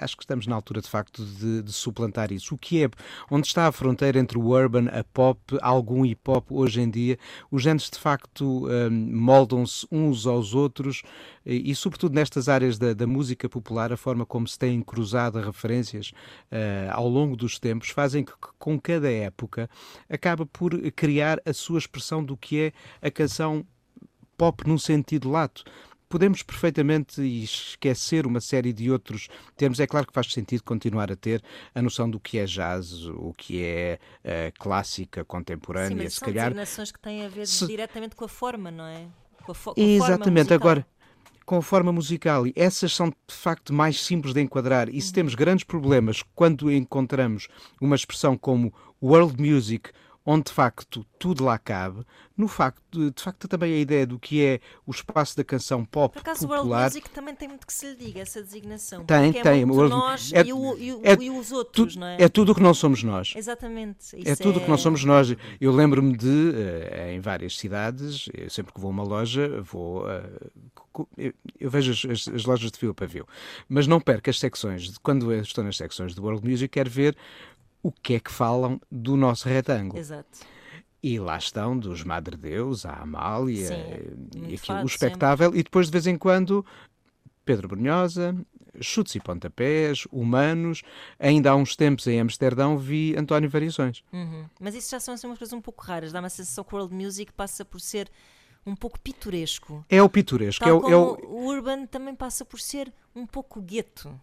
[0.02, 2.56] acho que estamos na altura de facto de, de, suplantar isso.
[2.56, 2.90] O que é?
[3.30, 7.18] Onde está a fronteira entre o urban, a pop, algum hip hop hoje em dia?
[7.50, 11.04] Os géneros de facto um, moldam-se uns aos outros
[11.46, 16.12] e, sobretudo nestas áreas da, da, música popular, a forma como se têm cruzado referências
[16.52, 19.70] uh, ao longo dos tempos fazem que com cada época
[20.10, 23.66] acaba por criar a sua expressão do que é a canção
[24.38, 25.64] pop num sentido lato
[26.12, 29.80] podemos perfeitamente esquecer uma série de outros termos.
[29.80, 31.42] É claro que faz sentido continuar a ter
[31.74, 36.20] a noção do que é jazz, o que é uh, clássica, contemporânea, Sim, mas se
[36.20, 36.50] são calhar.
[36.50, 37.66] designações que têm a ver se...
[37.66, 39.08] diretamente com a forma, não é?
[39.44, 40.86] Com a, fo com Exatamente, agora
[41.46, 45.08] com a forma musical e essas são de facto mais simples de enquadrar e se
[45.08, 45.14] uhum.
[45.14, 47.48] temos grandes problemas quando encontramos
[47.82, 49.90] uma expressão como world music
[50.26, 52.06] onde de facto tudo lá cabe,
[52.38, 55.86] no facto de, de, facto também a ideia do que é o espaço da canção
[55.86, 56.62] pop Por acaso, popular.
[56.62, 59.04] o World Music também tem muito que se lhe diga essa designação.
[59.06, 59.66] Tem, é tem.
[59.66, 62.18] Muito nós é, e, o, e, o, é, e, os outros, tu, não é?
[62.22, 63.34] É tudo o que não somos nós.
[63.36, 64.16] Exatamente.
[64.28, 65.36] é tudo o que não somos nós.
[65.60, 70.06] Eu lembro-me de, uh, em várias cidades, sempre que vou a uma loja, vou.
[71.18, 73.26] Eu, eu, vejo as, as, lojas de fio a pavio,
[73.70, 74.98] mas não perco as secções.
[74.98, 77.16] Quando estou nas secções do World Music, quero ver
[77.84, 80.00] o que é que falam do nosso retângulo.
[80.00, 80.40] Exato.
[81.04, 85.60] E lá estão, dos Madre Deus, a Amália, Sim, e aquilo, o espectável, sempre.
[85.60, 86.64] e depois de vez em quando
[87.44, 88.36] Pedro Brunhosa,
[88.80, 90.84] chutes e pontapés, humanos.
[91.20, 94.04] Ainda há uns tempos em Amsterdão vi António Variações.
[94.14, 94.46] Uhum.
[94.60, 96.12] Mas isso já são assim, umas coisas um pouco raras.
[96.12, 98.10] Dá uma sensação que o World Music passa por ser
[98.66, 99.84] um pouco pitoresco.
[99.90, 100.64] É o pitoresco.
[100.64, 101.26] Tal é o, é o...
[101.26, 104.20] o Urban também passa por ser um pouco gueto.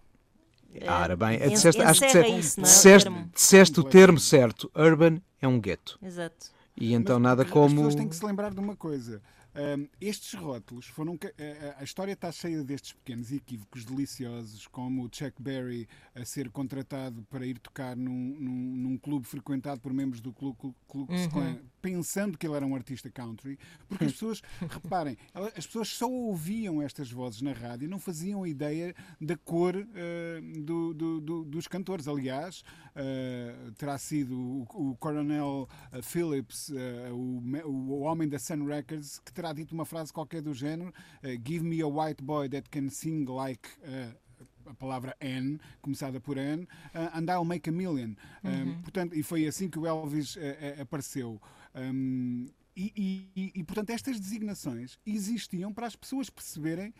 [0.86, 2.70] Ah, ora bem, En disseste, acho que encerra isso, não é?
[2.70, 3.30] O disseste, termo.
[3.34, 4.70] disseste o termo certo.
[4.74, 5.98] Urban é um gueto.
[6.02, 6.50] Exato.
[6.76, 7.74] E então Mas nada as como.
[7.76, 9.20] pessoas têm que se lembrar de uma coisa.
[9.56, 11.18] Um, estes rótulos foram.
[11.76, 16.48] a- a- história está cheia destes pequenos equívocos deliciosos, como o Chuck Berry a ser
[16.50, 22.36] contratado para ir tocar num, num, num clube frequentado por membros do Klux Klan, pensando
[22.36, 25.16] que ele era um artista country, porque as pessoas, reparem,
[25.56, 30.40] as pessoas só ouviam estas vozes na rádio e não faziam ideia da cor eh,
[30.60, 32.06] do- do- do- dos cantores.
[32.08, 32.62] Aliás,
[32.94, 39.18] eh, terá sido o, o Coronel eh, Phillips, eh, o, o homem da Sun Records,
[39.24, 40.92] que terá dito uma frase qualquer do género:
[41.46, 43.68] Give me a white boy that can sing like.
[44.66, 46.64] a palavra N, começada por N,
[46.94, 48.14] uh, and I'll make a million.
[48.44, 51.40] Um, portanto, e foi assim que o Elvis uh, uh, apareceu.
[51.80, 56.94] Um, e, e- e- portanto, estas designações existiam para as pessoas perceberem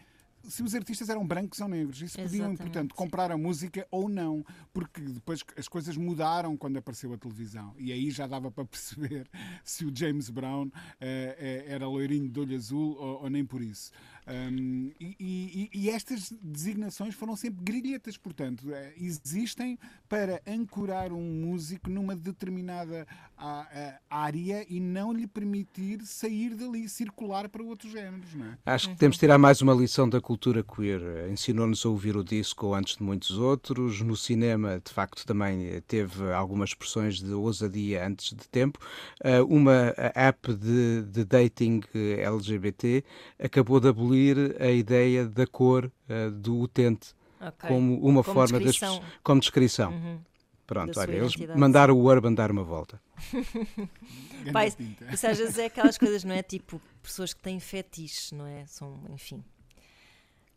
[0.44, 2.00] se os artistas eram brancos ou negros.
[2.00, 4.44] E se podiam, portanto, comprar a música ou não.
[4.72, 7.74] Porque depois as coisas mudaram quando apareceu a televisão.
[7.78, 9.28] E aí já dava para perceber
[9.64, 13.90] se o James Brown eh, era loirinho de olho azul ou, ou nem por isso.
[14.28, 21.22] Um, e, e- e estas designações foram sempre grilhetas, portanto, eh, existem para ancorar um
[21.22, 23.06] músico numa determinada
[23.38, 28.58] á- eh, área e não lhe permitir sair dali, circular para outros géneros, não é?
[28.66, 31.00] Acho que temos de tirar mais uma lição da cultura queer.
[31.30, 34.02] Ensinou-nos a ouvir o disco antes de muitos outros.
[34.02, 38.78] No cinema, de facto, também eh, teve algumas expressões de ousadia antes de tempo.
[39.24, 43.02] Uh, uma app de, de dating eh, LGBT
[43.38, 44.17] acabou de abolir
[44.60, 47.68] a ideia da cor uh, do utente Ok.
[47.68, 48.96] como uma Como forma descrição.
[48.98, 49.92] pessoas- como descrição.
[49.92, 50.18] Uhum.
[50.66, 53.00] Pronto, olha, eles identidade, mandaram o Urban dar uma volta.
[54.76, 55.06] Pinta.
[55.12, 56.42] Isso às vezes é aquelas coisas, não é?
[56.42, 58.64] Tipo, pessoas que têm fetiches, não é?
[58.66, 59.42] São, enfim.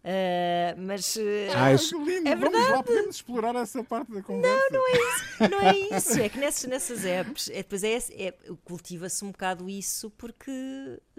[0.04, 2.28] Ah, mas eh, Ah, isso- que lindo!
[2.28, 4.60] É Vamos lá, podemos explorar essa parte da conversa.
[4.72, 6.20] Não, não é não é isso.
[6.20, 8.34] É que nessas, nessas apps, é, depois é, esse- é-
[8.66, 10.52] cultiva-se um bocado isso porque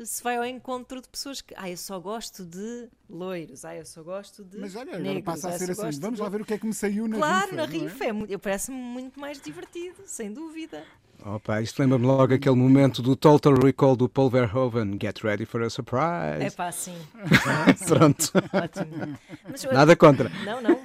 [0.04, 3.86] se vai ao encontro de pessoas que, ah, eu só gosto de loiros, ah, eu
[3.86, 4.58] só gosto de.
[4.58, 6.00] Mas olha, agora negros, passa a ser assim.
[6.00, 7.56] Vamos de- lá ver o que é que me saiu na Claro, rifa.
[7.56, 7.78] na não é?
[7.78, 8.04] rifa.
[8.04, 8.12] É?
[8.12, 10.84] muito- Parece-me muito mais divertido, sem dúvida.
[11.24, 14.98] Opa, isto lembra-me logo aquele momento do Total Recall do Paul Verhoeven.
[15.00, 16.56] Get ready for a É surprise.
[16.56, 16.96] pá, sim.
[17.86, 18.32] Pronto.
[18.52, 19.18] Ótimo.
[19.48, 20.28] Mas, Nada contra.
[20.44, 20.80] Não, não.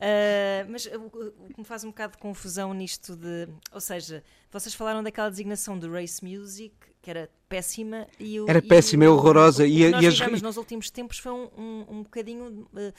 [0.00, 3.48] Ah, mas o, o que me faz um bocado de confusão nisto de.
[3.72, 8.06] Ou seja, vocês falaram daquela designação do Race Music, que era péssima.
[8.20, 10.56] E o, Era e péssima, é o- horrorosa, O, e que nós e as- nos
[10.56, 12.68] últimos tempos foi um, um, um bocadinho.
[12.76, 12.92] ah,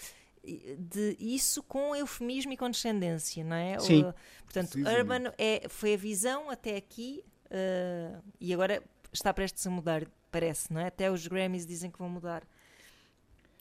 [0.43, 3.79] de isso com eufemismo e condescendência, não é?
[3.79, 4.01] Sim.
[4.03, 4.99] O- portanto, Precisamente.
[4.99, 10.73] Urban é, foi a visão até aqui ah, e agora está prestes a mudar, parece,
[10.73, 10.87] não é?
[10.87, 12.43] Até os Grammys dizem que vão mudar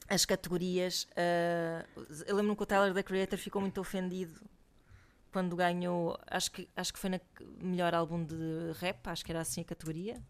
[0.09, 1.07] as categorias.
[1.17, 1.85] ah,
[2.27, 4.41] eu lembro-me que o Tyler da Creator ficou muito ofendido
[5.31, 6.19] quando ganhou.
[6.27, 7.21] Acho que, acho que foi na
[7.61, 8.37] melhor álbum de
[8.79, 10.21] rap, acho que era assim a categoria.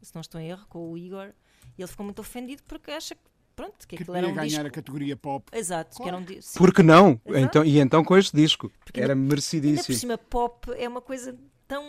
[0.00, 1.32] se não estou em erro, com o Igor,
[1.76, 3.20] e ele ficou muito ofendido porque acha que,
[3.56, 4.66] pronto, que Que aquilo era um ganhar disco.
[4.66, 5.44] a categoria pop.
[5.52, 6.58] Exato, que era um di- sim.
[6.58, 7.18] Por que não?
[7.26, 7.44] Exato.
[7.44, 8.70] Então, e então com este disco?
[8.84, 9.96] Porque Era ainda- Ainda por merecidíssimo.
[9.98, 11.34] cima, pop é uma coisa
[11.66, 11.82] tão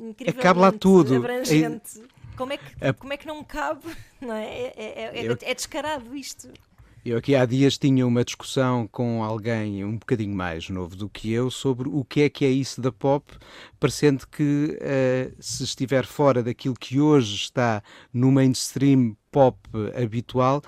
[0.00, 0.42] incrível.
[0.42, 1.14] cabe lá tudo.
[1.16, 2.02] Abrangente.
[2.36, 3.82] Como, é que, É- como é que não cabe?
[4.20, 4.44] Não é?
[4.44, 6.48] É, é- é- Eu- é descarado isto.
[7.04, 11.30] Eu aqui há dias tinha uma discussão com alguém um bocadinho mais novo do que
[11.30, 13.30] eu sobre o que é que é isso da pop,
[13.78, 19.58] parecendo que eh, se estiver fora daquilo que hoje está no mainstream pop
[20.02, 20.62] habitual,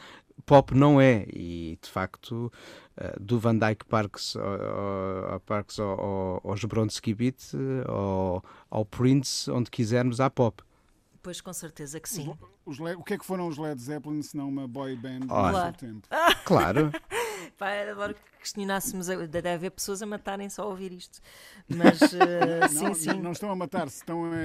[0.46, 1.26] pop não é.
[1.32, 2.50] E de facto,
[2.96, 7.84] eh, do Van Dyke Parks, ao, ao- ao Parks ao, ao, aos Bronski Beat, eh,
[7.90, 10.62] ao, ao Prince, onde quisermos, há pop.
[11.22, 12.32] Pois com certeza que sim.
[12.64, 15.28] Os o que é que foram os Led Zeppelin se não uma boy band seu
[15.28, 15.76] Claro.
[15.76, 16.08] tempo?
[16.44, 16.92] Claro.
[17.58, 19.08] Pá, adoro que questionássemos.
[19.10, 21.20] a- Deve haver pessoas a matarem só a ouvir isto.
[21.68, 21.98] Mas
[22.70, 23.20] sim, não, sim.
[23.20, 24.36] não estão a matar-se, estão eh,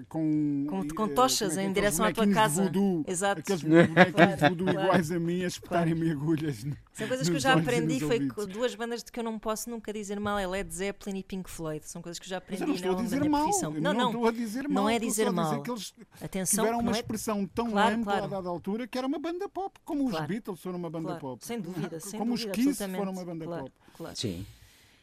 [0.00, 2.62] eh, com, Com- com tochas é é, em aqueles direção à tua casa.
[2.64, 3.40] voodoo, Exato.
[3.40, 4.80] Aqueles bonequinhos Claro, de voodoo claro.
[4.88, 6.66] iguais a mim a espetarem-me agulhas.
[6.92, 8.00] São coisas que eu já aprendi.
[8.00, 8.34] Foi ouvidos.
[8.34, 11.22] com duas bandas de que eu não posso nunca dizer mal: é Led Zeppelin e
[11.22, 11.88] Pink Floyd.
[11.88, 13.42] São coisas que eu já Mas aprendi eu não estou a minha mal.
[13.44, 13.70] profissão.
[13.70, 14.08] Não, não.
[14.10, 14.88] estou a dizer não mal.
[14.90, 15.62] é estou dizer a mal.
[15.62, 18.24] que eles Atenção, tiveram uma não é expressão tão Claro, ampla claro.
[18.24, 20.26] a dada altura que era uma banda pop, como os Claro.
[20.26, 21.46] Beatles foram uma banda Claro, pop.
[21.46, 22.98] sem dúvida, sem como dúvida, os Kiss absolutamente.
[22.98, 23.72] foram uma banda Claro, pop.
[23.94, 24.16] claro.
[24.16, 24.46] Sim,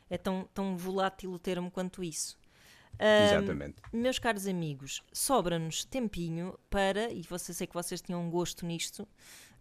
[0.09, 2.37] É tão, tão volátil o termo quanto isso.
[2.99, 3.75] Ahm, exatamente.
[3.91, 9.05] meus caros amigos, sobra-nos tempinho para, e você sei que vocês tinham um gosto nisto,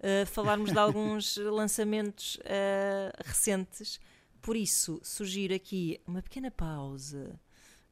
[0.01, 3.99] ah, falarmos de alguns lançamentos ah, recentes.
[4.41, 7.41] Por isso, sugiro aqui uma pequena pausa.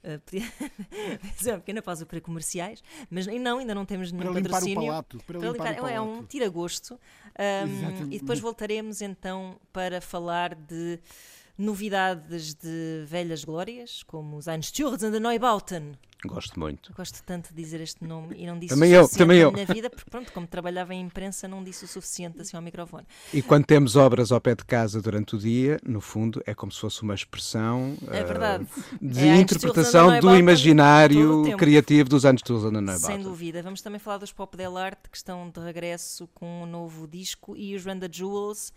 [0.05, 0.43] Ah, podia
[1.39, 4.53] dizer uma pequena pausa para comerciais, mas não, ainda não temos nenhum Para limpar o
[4.53, 4.87] patrocínio.
[4.89, 5.19] palato.
[5.27, 6.27] Para Para limpar limpar- o é um palato.
[6.29, 7.01] tira-gosto.
[7.39, 10.99] Um, e depois voltaremos então para falar de
[11.63, 15.93] novidades de velhas glórias, como os Einstürzen de Neubauten.
[16.25, 16.93] Gosto muito.
[16.95, 19.63] Gosto tanto de dizer este nome e não disse Também o eu, suficiente também na
[19.63, 19.75] eu.
[19.75, 23.05] vida, porque pronto, como trabalhava em imprensa, não disse o suficiente assim ao microfone.
[23.35, 26.71] E quando temos obras ao pé de casa durante o dia, no fundo, é como
[26.71, 28.67] se fosse uma expressão É ah, verdade.
[29.01, 33.23] de É interpretação do imaginário criativo dos anos 2000 na Sem Neubauten.
[33.25, 33.61] dúvida.
[33.63, 37.57] Vamos também falar dos Pop Del Arte que estão de regresso com um novo disco
[37.57, 38.73] e os Randa Jewels,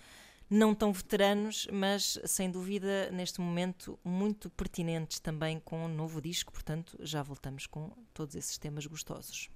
[0.49, 6.51] não tão veteranos, mas sem dúvida neste momento muito pertinentes também com um novo disco.
[6.51, 9.49] Portanto, já voltamos com todos esses temas gostosos.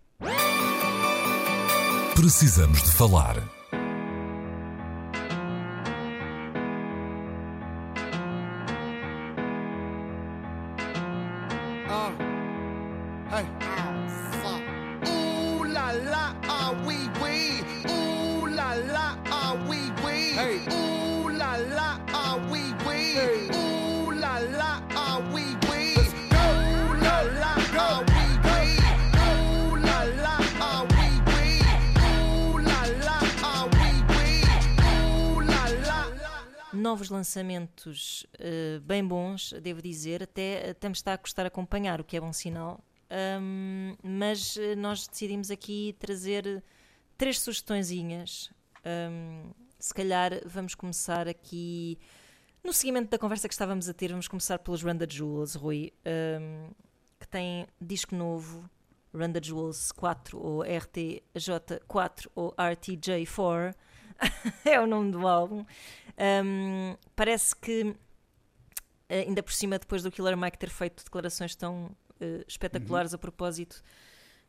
[2.16, 3.36] Precisamos de falar.
[37.10, 42.22] Lançamentos eh, bem bons, devo dizer, até, me está a custar acompanhar, o que é
[42.22, 42.80] bom sinal.
[43.10, 46.64] Ahm, mas eh, nós decidimos aqui trazer
[47.18, 48.52] três sugestõezinhas.
[48.86, 51.98] Ahm, se calhar vamos começar aqui
[52.64, 56.72] no seguimento da conversa que estávamos a ter, vamos começar pelos Randa Jewels, Rui, ahm,
[57.20, 58.70] que tem disco novo,
[59.14, 63.74] Randa Jewels 4 ou RTJ4 ou RTJ4,
[64.66, 65.66] é o nome do álbum.
[66.20, 67.96] Ahm, parece que,
[69.08, 73.18] eh, ainda por cima, depois do Killer Mike ter feito declarações tão eh, espetaculares a
[73.18, 73.82] propósito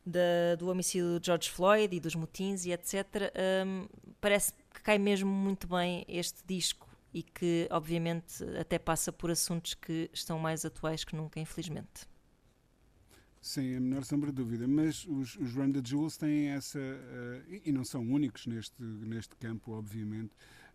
[0.05, 3.85] da- do homicídio de George Floyd e dos motins e etc., ahm,
[4.19, 9.73] parece que cai mesmo muito bem este disco e que, obviamente, até passa por assuntos
[9.73, 12.09] que estão mais atuais que nunca, infelizmente.
[13.41, 17.61] Sem a menor sombra de dúvida, mas os, os the Jewels têm essa, eh, e-
[17.69, 20.31] e não são únicos neste, neste campo, obviamente,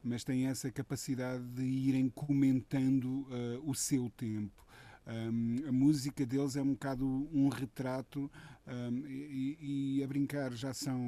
[0.06, 4.64] mas têm essa capacidade de irem comentando eh, o seu tempo.
[5.06, 8.28] Um, a música deles é um bocado um retrato
[8.66, 11.00] um, e, e- a brincar já são,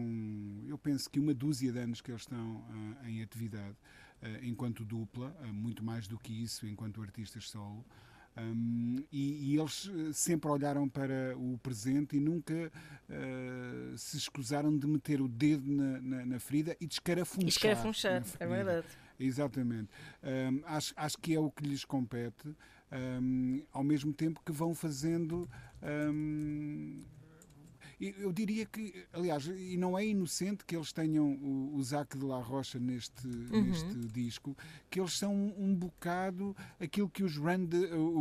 [0.69, 2.65] eu penso que uma dúzia de anos que eles estão
[3.03, 3.77] ah, em atividade
[4.23, 7.85] ah, enquanto dupla, muito mais do que isso enquanto artistas solo.
[8.41, 12.71] Um, e, e eles eh, sempre olharam para o presente e nunca
[13.09, 17.49] eh, se escusaram de meter o dedo na, na- na ferida e de escarafunchar.
[17.49, 18.87] Escarafunchar, é verdade.
[19.19, 19.89] Exatamente.
[20.23, 22.55] Um, acho, acho que é o que lhes compete,
[23.21, 25.49] um, ao mesmo tempo que vão fazendo.
[28.01, 32.25] Eu diria que, aliás, e não é inocente que eles tenham o, o Zac de
[32.25, 33.63] la Rocha neste, Uhum.
[33.65, 34.57] neste disco,
[34.91, 37.69] que eles são um bocado aquilo que os Rand,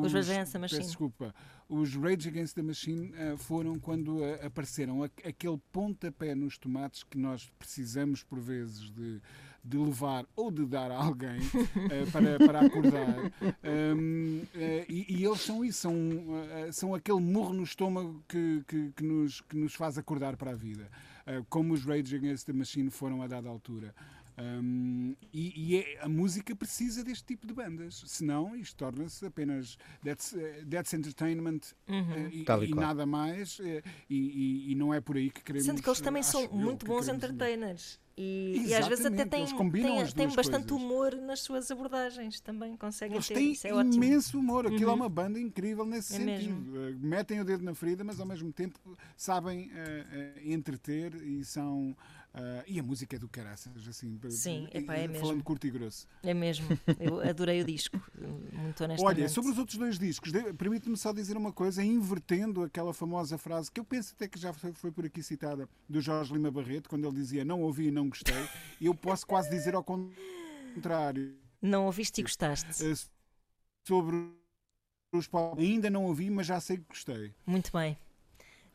[0.04, 0.84] Os Rage Against the peço Machine.
[0.86, 1.36] desculpa,
[1.70, 7.04] os Rage Against the Machine eh, foram quando eh, apareceram a- aquele pontapé nos tomates
[7.04, 9.22] que nós precisamos por vezes de,
[9.68, 11.40] de levar ou de dar a alguém
[11.92, 13.32] eh, para, para acordar.
[13.64, 15.94] Um, eh, e, e eles são isso, são,
[16.52, 20.52] eh, são aquele murro no estômago que, que, que nos, que nos faz acordar para
[20.52, 20.90] a vida,
[21.50, 23.94] como os Rage Against the Machine foram a dada altura.
[24.40, 29.78] Um, e e é- a música precisa deste tipo de bandas, senão isto torna-se apenas
[30.04, 31.62] that's, eh, that's entertainment
[32.32, 32.86] e, Tal e e qual.
[32.86, 34.16] nada mais, eh, e,
[34.68, 35.66] e- e não é por aí que queremos.
[35.66, 38.00] Sendo que eles também são muito que bons entertainers.
[38.20, 40.72] E, e às vezes até têm, têm, têm bastante coisas.
[40.72, 42.40] humor nas suas abordagens.
[42.40, 43.36] Também conseguem Eles ter.
[43.36, 44.04] têm Isso é ótimo.
[44.04, 44.66] imenso humor.
[44.66, 44.96] Aquilo é Uhum.
[44.96, 46.78] uma banda incrível nesse É sentido.
[46.88, 48.80] Eh, Metem o dedo na ferida, mas ao mesmo tempo
[49.16, 51.96] sabem eh, eh, entreter e são.
[52.38, 54.20] Eh, e a música é do caraças, assim.
[54.30, 55.44] Sim, eh, epá, é Falando mesmo.
[55.44, 56.08] curto e grosso.
[56.24, 56.68] É mesmo.
[57.00, 57.98] Eu adorei o disco.
[58.18, 59.02] Muito honestamente.
[59.02, 63.72] Olha, sobre os outros dois discos, permite-me só dizer uma coisa, invertendo aquela famosa frase
[63.72, 66.90] que eu penso até que já foi, foi por aqui citada, do Jorge Lima Barreto,
[66.90, 68.36] quando ele dizia não ouvi e não gostei.
[68.80, 71.36] Eu posso quase dizer ao contrário.
[71.62, 72.86] Não ouviste e gostaste.
[72.86, 72.94] eh,
[73.88, 74.16] sobre
[75.12, 75.30] os.
[75.58, 77.34] Ainda não ouvi, mas já sei que gostei.
[77.46, 77.98] Muito bem.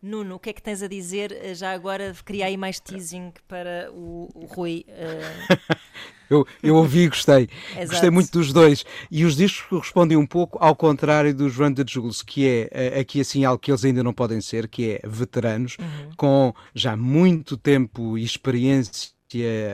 [0.03, 1.31] Nuno, o que é que tens a dizer?
[1.31, 4.85] Eh, Já agora queria aí mais teasing para o, o Rui.
[4.89, 5.21] eh,
[6.31, 7.47] Eu, eu ouvi e gostei.
[7.87, 8.87] Gostei muito dos dois.
[9.11, 13.01] E os discos correspondem um pouco ao contrário dos Run the Jewels, que é eh,
[13.01, 15.77] aqui assim algo que eles ainda não podem ser, que é veteranos,
[16.17, 19.13] com já muito tempo e experiência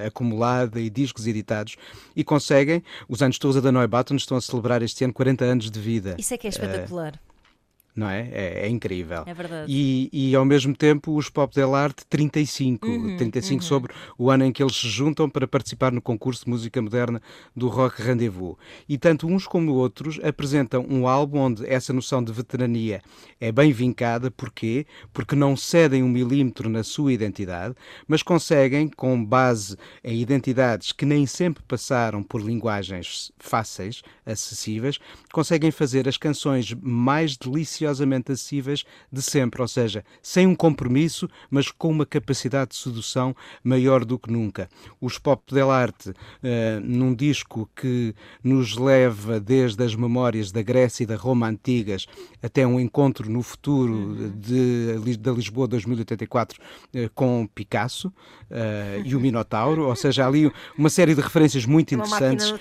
[0.06, 1.76] acumulada e discos editados
[2.14, 5.80] e conseguem, os anos todos da Neubatten estão a celebrar este ano 40 anos de
[5.80, 7.20] vida, Isso é que é espetacular.
[7.98, 8.28] Não é?
[8.30, 9.24] É, é incrível.
[9.26, 9.64] É verdade.
[9.70, 14.44] E, e ao mesmo tempo os Pop Del Arte 35, Uhum, 35 sobre o ano
[14.44, 17.20] em que eles se juntam para participar no concurso de música moderna
[17.56, 18.56] do Rock Rendezvous.
[18.88, 23.02] E tanto uns como outros apresentam um álbum onde essa noção de veterania
[23.40, 24.30] é bem vincada.
[24.30, 24.86] Porquê?
[25.12, 27.74] Porque não cedem um milímetro na sua identidade,
[28.06, 34.98] mas conseguem, com base em identidades que nem sempre passaram por linguagens fáceis, acessíveis,
[35.32, 37.36] conseguem fazer as canções mais
[37.88, 43.34] deliciosamente acessíveis de sempre, ou seja, sem um compromisso, mas com uma capacidade de sedução
[43.62, 44.68] maior do que nunca.
[45.00, 46.12] Os Pop del Arte,
[46.42, 52.06] eh, num disco que nos leva desde as memórias da Grécia e da Roma antigas
[52.42, 56.60] até um encontro no futuro de, da Lisboa 2084
[56.94, 58.12] eh, com Picasso
[58.50, 62.54] eh, e o Minotauro, ou seja, ali uma série de referências muito uma interessantes.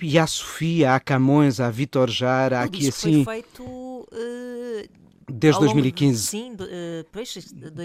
[0.00, 4.82] E há Sofia, há Camões, há Vitor Jara, há aqui assim, foi feito 呃
[5.28, 6.22] desde ao longo de- 2015.
[6.26, 7.34] sim, eh, pois,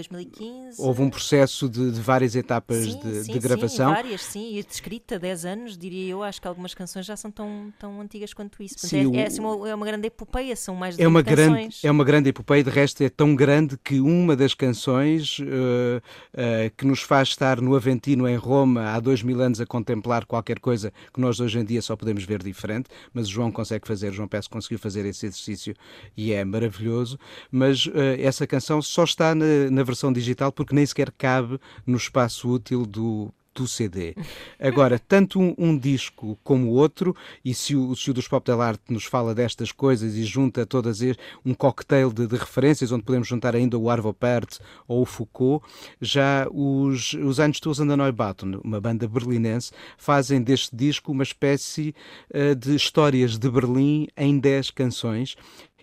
[0.04, 0.80] 2015.
[0.80, 3.88] Houve um processo de, de várias etapas sim, de, sim, de gravação.
[3.88, 6.22] Sim, várias, sim, e de escrita, 10 anos, diria eu.
[6.22, 8.74] Acho que algumas canções já são tão, tão antigas quanto isso.
[8.78, 11.20] Sim, é, é, o- assim uma, é uma grande epopeia, são mais de É uma,
[11.22, 11.84] 20 grande, canções.
[11.84, 16.00] é uma grande epopeia, de resto é tão grande que uma das canções eh,
[16.34, 20.24] eh, que nos faz estar no Aventino em Roma há dois mil anos a contemplar
[20.26, 23.86] qualquer coisa que nós hoje em dia só podemos ver diferente, mas o João consegue
[23.86, 25.74] fazer, o João Peço conseguiu fazer esse exercício
[26.16, 27.18] e é maravilhoso,
[27.50, 31.96] mas eh, essa canção só está na, na versão digital porque nem sequer cabe no
[31.96, 34.14] espaço útil do do CD.
[34.58, 37.14] Agora, tanto um, um disco como o outro,
[37.44, 40.64] e se o, se o dos Pop Del Arte nos fala destas coisas e junta
[40.64, 45.02] todas es- um cocktail de, de referências, onde podemos juntar ainda o Arvo Pärt ou
[45.02, 45.64] o Foucault,
[46.00, 51.94] já os, os da Neubauten, uma banda berlinense, fazem deste disco uma espécie
[52.32, 55.36] eh, de histórias de Berlim em 10 canções,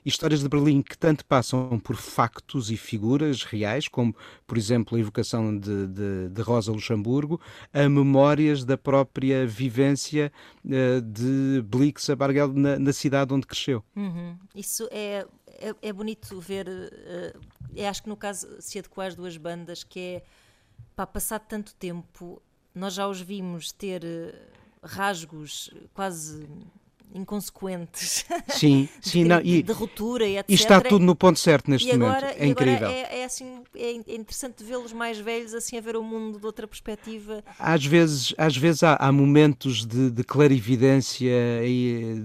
[0.07, 5.01] Histórias de Berlim que tanto passam por factos e figuras reais, como, por exemplo, a
[5.01, 7.41] evocação de, de, de Rosa Luxemburgo,
[7.73, 10.31] a memórias da própria vivência
[10.65, 13.83] eh, de Blix a Bargel na, na cidade onde cresceu.
[13.95, 14.37] Uhum.
[14.55, 16.67] Isso é, é, é bonito ver.
[17.75, 20.23] eu acho que no caso se adequar às duas bandas, que é
[20.95, 22.41] pá, passado tanto tempo,
[22.73, 24.33] nós já os vimos ter eh,
[24.81, 26.47] rasgos quase
[27.13, 30.49] inconsequentes Sim, sim, de, não, e, de ruptura e etc.
[30.49, 32.41] e está tudo no ponto certo neste agora, momento.
[32.41, 32.87] É incrível.
[32.87, 36.45] é, é assim, é é interessante vê-los mais velhos assim a ver o mundo de
[36.45, 37.43] outra perspectiva.
[37.57, 41.31] Às vezes, às vezes há, há momentos de, de clarividência
[41.63, 42.23] e,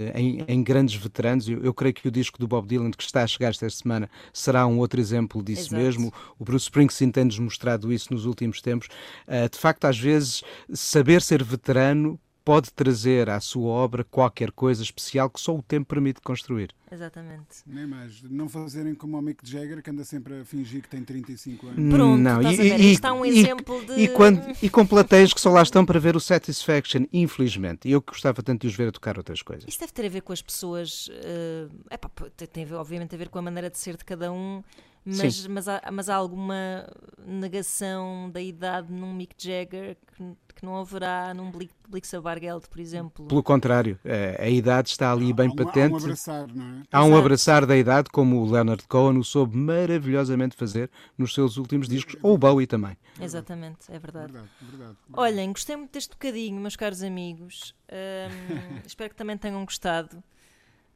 [0.00, 1.48] eh, em, em grandes veteranos.
[1.48, 4.10] Eu, eu creio que o disco do Bob Dylan, que está a chegar esta semana,
[4.32, 5.82] será um outro exemplo disso Exato.
[5.82, 6.12] mesmo.
[6.38, 8.88] O Bruce Springsteen tem-nos mostrado isso nos últimos tempos.
[9.26, 14.82] Eh, de facto, às vezes, saber ser veterano pode trazer à sua obra qualquer coisa
[14.82, 16.70] especial que só o tempo permite construir.
[16.90, 17.62] Exatamente.
[17.66, 18.22] Nem mais.
[18.22, 21.94] Não fazerem como o Mick Jagger, que anda sempre a fingir que tem 35 anos.
[21.94, 22.42] Pronto, não?
[22.52, 25.98] Isto é um exemplo de- E, quando, e com plateias que só lá estão para
[25.98, 27.88] ver o Satisfaction, infelizmente.
[27.88, 29.64] E eu que gostava tanto de os ver a tocar outras coisas.
[29.66, 31.08] Isso deve ter a ver com as pessoas.
[31.12, 32.10] eh, epá,
[32.52, 34.62] tem, obviamente a ver com a maneira de ser de cada um,
[35.04, 35.48] mas, Sim.
[35.48, 36.88] mas, há, mas há alguma
[37.26, 40.24] negação da idade num Mick Jagger que,
[40.54, 43.26] que não haverá num Blix, Blix Bargeld, por exemplo.
[43.26, 45.96] Pelo contrário, eh, a idade está ali bem há, um, há um patente.
[45.96, 46.82] abraçar, não é?
[46.92, 47.20] Há um Exato.
[47.20, 50.88] abraçar da idade, como o Leonard Cohen o soube maravilhosamente fazer
[51.18, 52.96] nos seus últimos discos, ou o Bowie também.
[53.20, 54.32] Exatamente, é verdade.
[54.32, 54.96] Verdade, verdade.
[55.12, 57.74] Olhem, gostei muito deste bocadinho, meus caros amigos.
[57.90, 60.22] Ahm, espero que também tenham gostado.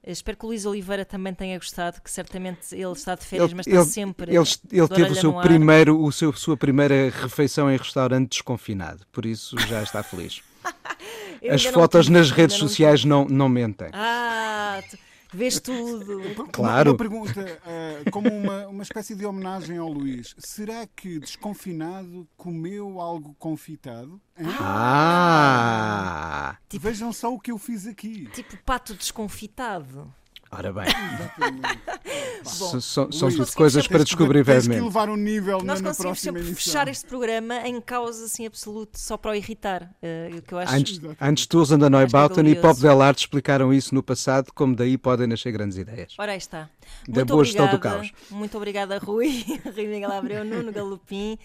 [0.06, 3.66] Espero que o Luís Oliveira também tenha gostado, que certamente ele está de férias, mas
[3.66, 4.34] está sempre.
[4.34, 9.26] ele, ele teve o seu primeiro, o seu, sua primeira refeição em restaurante desconfinado, por
[9.26, 10.42] isso já está feliz.
[11.50, 13.88] As fotos tive, nas redes não sociais não, não mentem.
[13.92, 14.96] Ah, tu
[15.32, 16.18] vês tudo.
[16.20, 16.90] Uma- Claro.
[16.92, 20.34] Uma pergunta, ah, como uma, uma espécie de homenagem ao Luís.
[20.38, 24.20] Será que desconfinado comeu algo confitado?
[24.38, 24.44] Hã?
[24.60, 26.56] Ah!
[26.78, 28.26] Vejam só o que eu fiz aqui.
[28.32, 30.12] Tipo pato desconfitado.
[30.50, 30.84] Ora bem,
[32.58, 34.84] Bom, são tudo coisas para descobrir Tens que brevemente.
[34.84, 36.54] levar um nível Nós na conseguimos próxima sempre emissão.
[36.64, 39.90] fechar este programa em causa assim absoluto, só para o irritar.
[40.36, 40.72] o que eu acho.
[40.74, 42.82] Antes, antes de Susan da Neubauten e Pop glorioso.
[42.82, 46.14] Delarte explicaram isso no passado, como daí podem nascer grandes ideias.
[46.18, 46.70] Ora, aí está.
[47.08, 47.96] Da Muito boa gestão do obrigada.
[47.98, 48.12] caos.
[48.30, 49.44] Muito obrigada, Rui,
[49.74, 51.36] Rui Miguel Abreu, Nuno Galopim.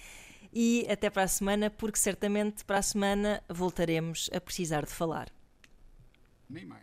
[0.53, 5.29] E até para a semana, porque certamente para a semana voltaremos a precisar de falar.
[6.49, 6.81] Nem mais.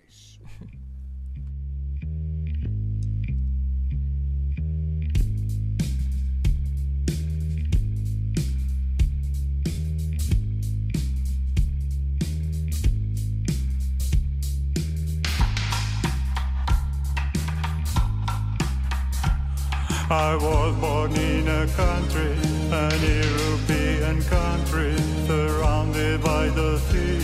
[20.11, 22.33] I was born in a country,
[22.73, 24.97] an European country,
[25.27, 27.21] surrounded by the sea,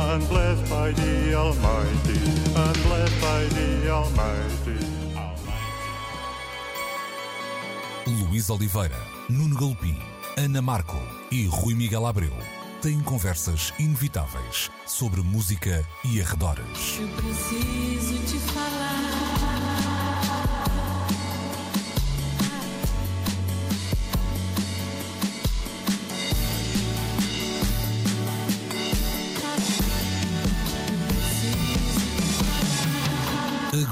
[0.00, 2.18] and blessed by the Almighty,
[2.56, 4.86] and blessed by the Almighty.
[8.08, 8.98] Luís Oliveira,
[9.28, 9.96] Nuno Galopim,
[10.36, 11.00] Ana Marco
[11.30, 12.36] e Rui Miguel Abreu
[12.82, 16.98] têm conversas inevitáveis sobre música e arredores.
[16.98, 19.25] Eu preciso te falar.